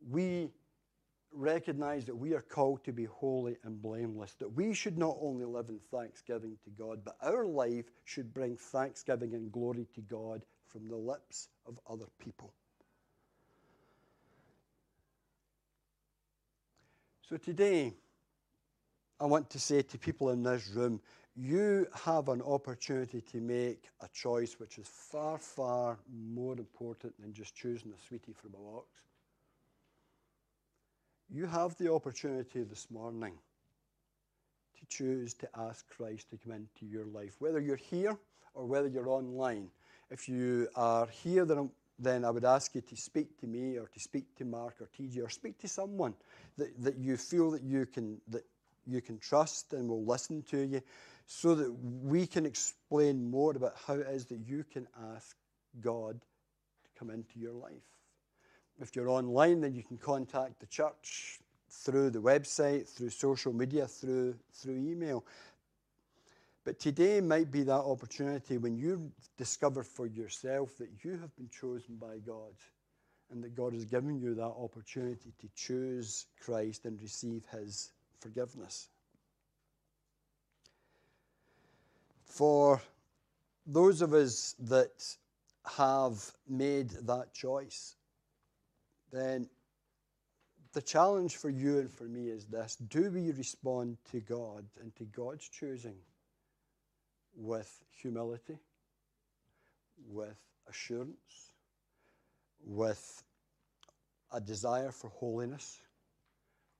we 0.08 0.50
recognize 1.32 2.04
that 2.06 2.14
we 2.14 2.34
are 2.34 2.40
called 2.40 2.84
to 2.84 2.92
be 2.92 3.04
holy 3.04 3.56
and 3.64 3.80
blameless, 3.80 4.34
that 4.38 4.52
we 4.52 4.74
should 4.74 4.98
not 4.98 5.16
only 5.20 5.44
live 5.44 5.68
in 5.68 5.78
thanksgiving 5.90 6.56
to 6.64 6.70
God, 6.70 7.00
but 7.04 7.16
our 7.22 7.46
life 7.46 7.86
should 8.04 8.34
bring 8.34 8.56
thanksgiving 8.56 9.34
and 9.34 9.50
glory 9.50 9.86
to 9.94 10.00
God 10.02 10.44
from 10.66 10.88
the 10.88 10.96
lips 10.96 11.48
of 11.66 11.78
other 11.88 12.06
people. 12.18 12.52
So 17.28 17.36
today, 17.38 17.94
I 19.18 19.24
want 19.24 19.48
to 19.50 19.58
say 19.58 19.82
to 19.82 19.98
people 19.98 20.30
in 20.30 20.42
this 20.42 20.68
room 20.74 21.00
you 21.34 21.86
have 22.04 22.28
an 22.28 22.42
opportunity 22.42 23.20
to 23.20 23.38
make 23.38 23.88
a 24.00 24.08
choice 24.08 24.56
which 24.58 24.78
is 24.78 24.86
far, 24.88 25.38
far 25.38 25.98
more 26.12 26.52
important 26.58 27.18
than 27.20 27.32
just 27.32 27.54
choosing 27.54 27.92
a 27.92 28.06
sweetie 28.06 28.34
from 28.34 28.50
a 28.54 28.58
box. 28.58 28.86
You 31.30 31.46
have 31.46 31.76
the 31.78 31.90
opportunity 31.90 32.62
this 32.62 32.90
morning 32.90 33.32
to 34.78 34.86
choose 34.86 35.32
to 35.34 35.48
ask 35.56 35.88
Christ 35.88 36.28
to 36.30 36.36
come 36.36 36.52
into 36.52 36.84
your 36.84 37.06
life, 37.06 37.36
whether 37.38 37.60
you're 37.60 37.76
here 37.76 38.16
or 38.52 38.66
whether 38.66 38.88
you're 38.88 39.08
online. 39.08 39.68
If 40.10 40.28
you 40.28 40.68
are 40.76 41.06
here, 41.06 41.46
then, 41.46 41.70
then 41.98 42.26
I 42.26 42.30
would 42.30 42.44
ask 42.44 42.74
you 42.74 42.82
to 42.82 42.96
speak 42.96 43.38
to 43.40 43.46
me 43.46 43.78
or 43.78 43.86
to 43.86 44.00
speak 44.00 44.36
to 44.36 44.44
Mark 44.44 44.74
or 44.82 44.90
TJ 44.98 45.24
or 45.24 45.30
speak 45.30 45.58
to 45.60 45.68
someone 45.68 46.12
that, 46.58 46.68
that 46.82 46.98
you 46.98 47.16
feel 47.16 47.50
that 47.52 47.62
you 47.62 47.86
can 47.86 48.20
that 48.28 48.44
you 48.86 49.00
can 49.00 49.18
trust 49.18 49.72
and 49.72 49.88
will 49.88 50.04
listen 50.04 50.42
to 50.42 50.58
you 50.58 50.82
so 51.34 51.54
that 51.54 51.72
we 51.72 52.26
can 52.26 52.44
explain 52.44 53.30
more 53.30 53.56
about 53.56 53.74
how 53.86 53.94
it 53.94 54.06
is 54.08 54.26
that 54.26 54.38
you 54.46 54.64
can 54.70 54.86
ask 55.14 55.34
God 55.80 56.20
to 56.20 56.90
come 56.98 57.08
into 57.08 57.38
your 57.38 57.54
life. 57.54 57.88
If 58.80 58.94
you're 58.94 59.08
online, 59.08 59.62
then 59.62 59.74
you 59.74 59.82
can 59.82 59.96
contact 59.96 60.60
the 60.60 60.66
church 60.66 61.40
through 61.70 62.10
the 62.10 62.20
website, 62.20 62.86
through 62.86 63.08
social 63.08 63.54
media, 63.54 63.86
through, 63.86 64.36
through 64.52 64.76
email. 64.76 65.24
But 66.64 66.78
today 66.78 67.22
might 67.22 67.50
be 67.50 67.62
that 67.62 67.72
opportunity 67.72 68.58
when 68.58 68.76
you 68.76 69.10
discover 69.38 69.82
for 69.82 70.06
yourself 70.06 70.76
that 70.76 70.90
you 71.02 71.12
have 71.12 71.34
been 71.36 71.48
chosen 71.48 71.96
by 71.96 72.18
God 72.18 72.52
and 73.30 73.42
that 73.42 73.56
God 73.56 73.72
has 73.72 73.86
given 73.86 74.20
you 74.20 74.34
that 74.34 74.42
opportunity 74.42 75.32
to 75.40 75.48
choose 75.56 76.26
Christ 76.38 76.84
and 76.84 77.00
receive 77.00 77.46
his 77.50 77.90
forgiveness. 78.20 78.90
For 82.32 82.80
those 83.66 84.00
of 84.00 84.14
us 84.14 84.54
that 84.60 85.18
have 85.66 86.18
made 86.48 86.88
that 87.06 87.34
choice, 87.34 87.94
then 89.12 89.50
the 90.72 90.80
challenge 90.80 91.36
for 91.36 91.50
you 91.50 91.80
and 91.80 91.92
for 91.92 92.04
me 92.04 92.30
is 92.30 92.46
this. 92.46 92.76
Do 92.76 93.10
we 93.10 93.32
respond 93.32 93.98
to 94.12 94.20
God 94.20 94.64
and 94.80 94.96
to 94.96 95.04
God's 95.04 95.46
choosing 95.46 95.96
with 97.36 97.70
humility, 98.00 98.56
with 100.08 100.38
assurance, 100.70 101.52
with 102.64 103.22
a 104.32 104.40
desire 104.40 104.90
for 104.90 105.10
holiness, 105.10 105.82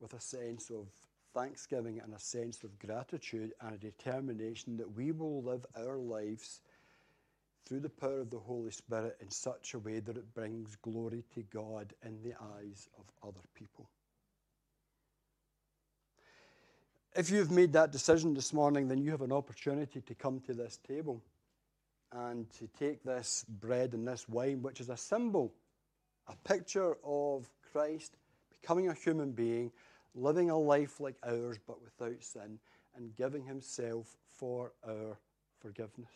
with 0.01 0.15
a 0.15 0.21
sense 0.21 0.71
of 0.71 0.89
thanksgiving 1.35 2.01
and 2.01 2.14
a 2.14 2.18
sense 2.18 2.62
of 2.64 2.78
gratitude 2.78 3.53
and 3.61 3.74
a 3.74 3.78
determination 3.78 4.76
that 4.76 4.97
we 4.97 5.12
will 5.12 5.43
live 5.43 5.64
our 5.76 5.97
lives 5.97 6.61
through 7.64 7.80
the 7.80 7.89
power 7.89 8.20
of 8.20 8.30
the 8.30 8.39
Holy 8.39 8.70
Spirit 8.70 9.16
in 9.20 9.30
such 9.30 9.74
a 9.74 9.78
way 9.78 10.01
that 10.01 10.16
it 10.16 10.35
brings 10.35 10.76
glory 10.76 11.24
to 11.35 11.43
God 11.55 11.95
in 12.05 12.22
the 12.22 12.35
eyes 12.59 12.89
of 12.99 13.05
other 13.26 13.45
people. 13.55 13.89
If 17.14 17.30
you've 17.30 17.51
made 17.51 17.72
that 17.74 17.93
decision 17.93 18.35
this 18.35 18.53
morning, 18.53 18.89
then 18.89 19.03
you 19.03 19.11
have 19.11 19.20
an 19.20 19.33
opportunity 19.33 20.01
to 20.01 20.14
come 20.14 20.41
to 20.41 20.55
this 20.55 20.78
table 20.89 21.22
and 22.11 22.51
to 22.53 22.66
take 22.78 23.05
this 23.05 23.45
bread 23.49 23.93
and 23.93 24.07
this 24.07 24.28
wine, 24.28 24.62
which 24.62 24.80
is 24.80 24.89
a 24.89 24.97
symbol, 24.97 25.53
a 26.28 26.37
picture 26.49 26.97
of 27.05 27.49
Christ 27.70 28.16
becoming 28.51 28.89
a 28.89 28.95
human 28.95 29.33
being 29.33 29.72
living 30.15 30.51
a 30.51 30.59
life 30.59 31.01
like 31.01 31.17
ours 31.25 31.59
but 31.67 31.83
without 31.83 32.23
sin, 32.23 32.59
and 32.97 33.17
giving 33.17 33.45
himself 33.45 34.17
for 34.29 34.73
our 34.87 35.19
forgiveness 35.59 36.11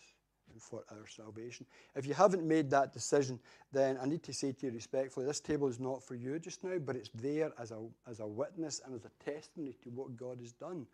and 0.53 0.63
for 0.63 0.85
our 0.91 1.07
salvation. 1.07 1.67
If 1.95 2.07
you 2.07 2.15
haven't 2.15 2.47
made 2.47 2.71
that 2.71 2.93
decision, 2.93 3.41
then 3.73 3.99
I 4.01 4.07
need 4.07 4.23
to 4.25 4.33
say 4.33 4.53
to 4.53 4.67
you 4.67 4.73
respectfully, 4.73 5.27
this 5.27 5.41
table 5.41 5.69
is 5.69 5.81
not 5.81 6.03
for 6.03 6.15
you 6.15 6.39
just 6.39 6.63
now, 6.63 6.79
but 6.79 6.97
it's 6.97 7.11
there 7.15 7.53
as 7.59 7.71
a, 7.71 7.81
as 8.09 8.21
a 8.21 8.27
witness 8.27 8.81
and 8.85 8.95
as 8.95 9.05
a 9.05 9.25
testimony 9.25 9.75
to 9.83 9.91
what 9.91 10.17
God 10.17 10.39
has 10.41 10.53
done. 10.53 10.87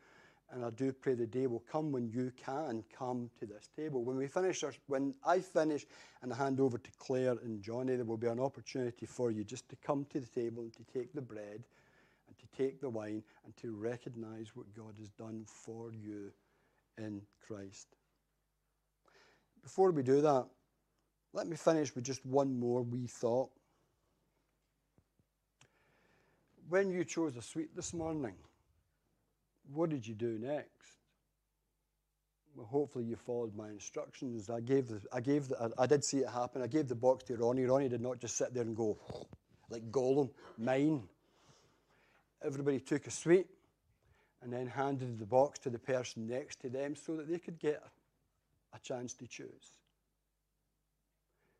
And 0.53 0.65
I 0.65 0.71
do 0.71 0.93
pray 0.93 1.15
the 1.15 1.27
day 1.27 1.47
will 1.47 1.65
come 1.71 1.93
when 1.93 2.11
you 2.11 2.31
can 2.37 2.85
come 2.97 3.31
to 3.41 3.47
this 3.47 3.71
table. 3.75 4.05
When 4.05 4.17
we 4.17 4.27
finish, 4.27 4.63
our, 4.63 4.73
when 4.87 5.15
I 5.25 5.41
finish 5.41 5.87
and 6.21 6.33
I 6.33 6.37
hand 6.37 6.61
over 6.61 6.77
to 6.77 6.91
Claire 6.99 7.37
and 7.43 7.63
Johnny, 7.63 7.97
there 7.97 8.05
will 8.05 8.19
be 8.19 8.27
an 8.27 8.41
opportunity 8.41 9.07
for 9.07 9.31
you 9.31 9.45
just 9.45 9.69
to 9.71 9.77
come 9.77 10.05
to 10.11 10.21
the 10.21 10.27
table 10.27 10.63
and 10.63 10.73
to 10.75 10.85
take 10.93 11.15
the 11.15 11.23
bread 11.23 11.65
take 12.57 12.81
the 12.81 12.89
wine 12.89 13.23
and 13.45 13.57
to 13.59 13.75
recognize 13.75 14.55
what 14.55 14.73
God 14.75 14.95
has 14.99 15.11
done 15.11 15.45
for 15.47 15.93
you 15.93 16.33
in 16.99 17.23
Christ. 17.47 17.89
Before 19.63 19.91
we 19.91 20.03
do 20.03 20.21
that, 20.21 20.47
let 21.33 21.47
me 21.47 21.57
finish 21.57 21.95
with 21.95 22.05
just 22.05 22.25
one 22.27 22.59
more 22.59 22.83
wee 22.83 23.07
thought. 23.07 23.51
When 26.69 26.91
you 26.91 27.05
chose 27.05 27.37
a 27.37 27.43
sweet 27.43 27.75
this 27.75 27.93
morning, 27.95 28.35
what 29.73 29.91
did 29.91 30.07
you 30.07 30.15
do 30.15 30.39
next? 30.41 30.99
Well, 32.55 32.67
hopefully 32.67 33.05
you 33.05 33.17
followed 33.17 33.55
my 33.57 33.69
instructions. 33.69 34.51
I 34.51 34.61
gave 34.61 34.89
the, 34.89 35.01
I 35.13 35.21
gave 35.21 35.49
the, 35.49 35.59
I, 35.79 35.85
I 35.85 35.87
did 35.87 36.05
see 36.05 36.19
it 36.19 36.29
happen. 36.29 36.61
I 36.61 36.67
gave 36.67 36.89
the 36.89 36.95
box 36.95 37.25
to 37.25 37.37
Ronnie. 37.37 37.65
Ronnie 37.65 37.89
did 37.89 38.03
not 38.03 38.19
just 38.21 38.37
sit 38.37 38.53
there 38.53 38.65
and 38.65 38.77
go 38.77 38.99
like 39.71 39.91
Gollum, 39.91 40.31
mine 40.59 41.03
everybody 42.45 42.81
took 42.81 43.07
a 43.07 43.11
sweet 43.11 43.47
and 44.43 44.53
then 44.53 44.67
handed 44.67 45.19
the 45.19 45.27
box 45.27 45.59
to 45.61 45.71
the 45.71 45.79
person 45.79 46.27
next 46.27 46.61
to 46.61 46.69
them 46.69 46.97
so 46.97 47.17
that 47.17 47.29
they 47.29 47.39
could 47.39 47.59
get 47.59 47.83
a, 48.75 48.79
chance 48.81 49.13
to 49.15 49.27
choose. 49.27 49.79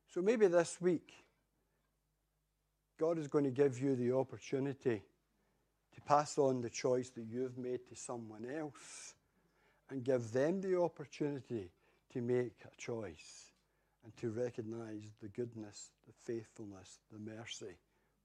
So 0.09 0.21
maybe 0.21 0.47
this 0.49 0.81
week, 0.81 1.13
God 2.99 3.19
is 3.19 3.29
going 3.29 3.45
to 3.45 3.51
give 3.51 3.79
you 3.79 3.95
the 3.95 4.13
opportunity 4.17 5.03
to 5.95 6.01
pass 6.01 6.39
on 6.39 6.63
the 6.63 6.71
choice 6.71 7.11
that 7.11 7.25
you've 7.31 7.59
made 7.59 7.87
to 7.89 7.95
someone 7.95 8.47
else 8.47 9.15
and 9.91 10.03
give 10.03 10.33
them 10.33 10.61
the 10.61 10.81
opportunity 10.81 11.71
to 12.13 12.21
make 12.21 12.57
a 12.65 12.81
choice 12.81 13.53
and 14.05 14.17
to 14.17 14.31
recognize 14.31 15.03
the 15.21 15.29
goodness, 15.29 15.91
the 16.07 16.33
faithfulness, 16.33 16.99
the 17.13 17.19
mercy 17.19 17.77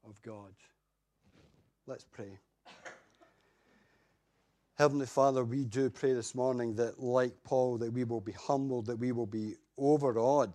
of 0.07 0.19
God. 0.21 0.53
Let's 1.85 2.05
pray. 2.05 2.39
Heavenly 4.77 5.07
Father, 5.07 5.43
we 5.43 5.65
do 5.65 5.89
pray 5.89 6.13
this 6.13 6.35
morning 6.35 6.75
that, 6.75 6.99
like 7.01 7.33
Paul, 7.43 7.79
that 7.79 7.91
we 7.91 8.03
will 8.03 8.21
be 8.21 8.33
humbled, 8.33 8.85
that 8.85 8.99
we 8.99 9.11
will 9.11 9.25
be 9.25 9.55
overawed 9.75 10.53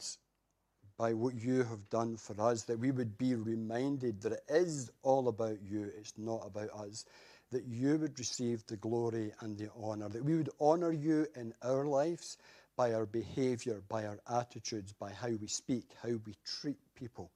by 0.96 1.12
what 1.12 1.34
you 1.34 1.64
have 1.64 1.90
done 1.90 2.16
for 2.16 2.40
us, 2.40 2.62
that 2.62 2.78
we 2.78 2.92
would 2.92 3.18
be 3.18 3.34
reminded 3.34 4.20
that 4.20 4.34
it 4.34 4.44
is 4.48 4.92
all 5.02 5.26
about 5.26 5.60
you, 5.60 5.90
it's 5.98 6.16
not 6.16 6.46
about 6.46 6.70
us, 6.70 7.04
that 7.50 7.64
you 7.64 7.98
would 7.98 8.16
receive 8.16 8.64
the 8.68 8.76
glory 8.76 9.32
and 9.40 9.58
the 9.58 9.68
honor, 9.76 10.08
that 10.08 10.24
we 10.24 10.36
would 10.36 10.50
honor 10.60 10.92
you 10.92 11.26
in 11.34 11.52
our 11.64 11.84
lives 11.84 12.38
by 12.76 12.94
our 12.94 13.06
behavior, 13.06 13.82
by 13.88 14.06
our 14.06 14.20
attitudes, 14.30 14.92
by 14.92 15.10
how 15.10 15.30
we 15.30 15.48
speak, 15.48 15.86
how 16.00 16.10
we 16.24 16.36
treat 16.44 16.78
people, 16.94 17.32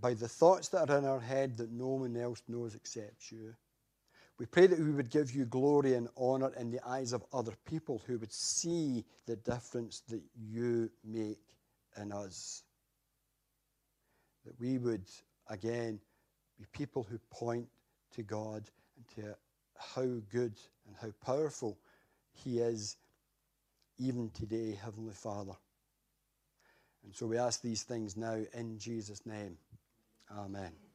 by 0.00 0.14
the 0.14 0.26
thoughts 0.26 0.66
that 0.70 0.90
are 0.90 0.98
in 0.98 1.04
our 1.04 1.20
head 1.20 1.56
that 1.58 1.70
no 1.70 1.90
one 1.90 2.16
else 2.16 2.42
knows 2.48 2.74
except 2.74 3.30
you. 3.30 3.54
We 4.38 4.46
pray 4.46 4.68
that 4.68 4.78
we 4.78 4.92
would 4.92 5.10
give 5.10 5.32
you 5.32 5.44
glory 5.44 5.94
and 5.94 6.08
honor 6.16 6.52
in 6.56 6.70
the 6.70 6.80
eyes 6.86 7.12
of 7.12 7.24
other 7.32 7.54
people 7.68 8.02
who 8.06 8.18
would 8.18 8.32
see 8.32 9.04
the 9.26 9.36
difference 9.36 10.02
that 10.08 10.22
you 10.36 10.90
make 11.04 11.40
in 12.00 12.12
us 12.12 12.62
that 14.48 14.58
we 14.58 14.78
would, 14.78 15.04
again, 15.48 16.00
be 16.58 16.64
people 16.72 17.06
who 17.08 17.18
point 17.30 17.68
to 18.14 18.22
God 18.22 18.64
and 18.96 19.08
to 19.16 19.36
how 19.76 20.06
good 20.32 20.54
and 20.86 20.96
how 21.00 21.10
powerful 21.24 21.76
He 22.32 22.60
is, 22.60 22.96
even 23.98 24.30
today, 24.30 24.78
Heavenly 24.82 25.14
Father. 25.14 25.52
And 27.04 27.14
so 27.14 27.26
we 27.26 27.36
ask 27.36 27.60
these 27.60 27.82
things 27.82 28.16
now 28.16 28.38
in 28.54 28.78
Jesus' 28.78 29.26
name. 29.26 29.58
Amen. 30.30 30.87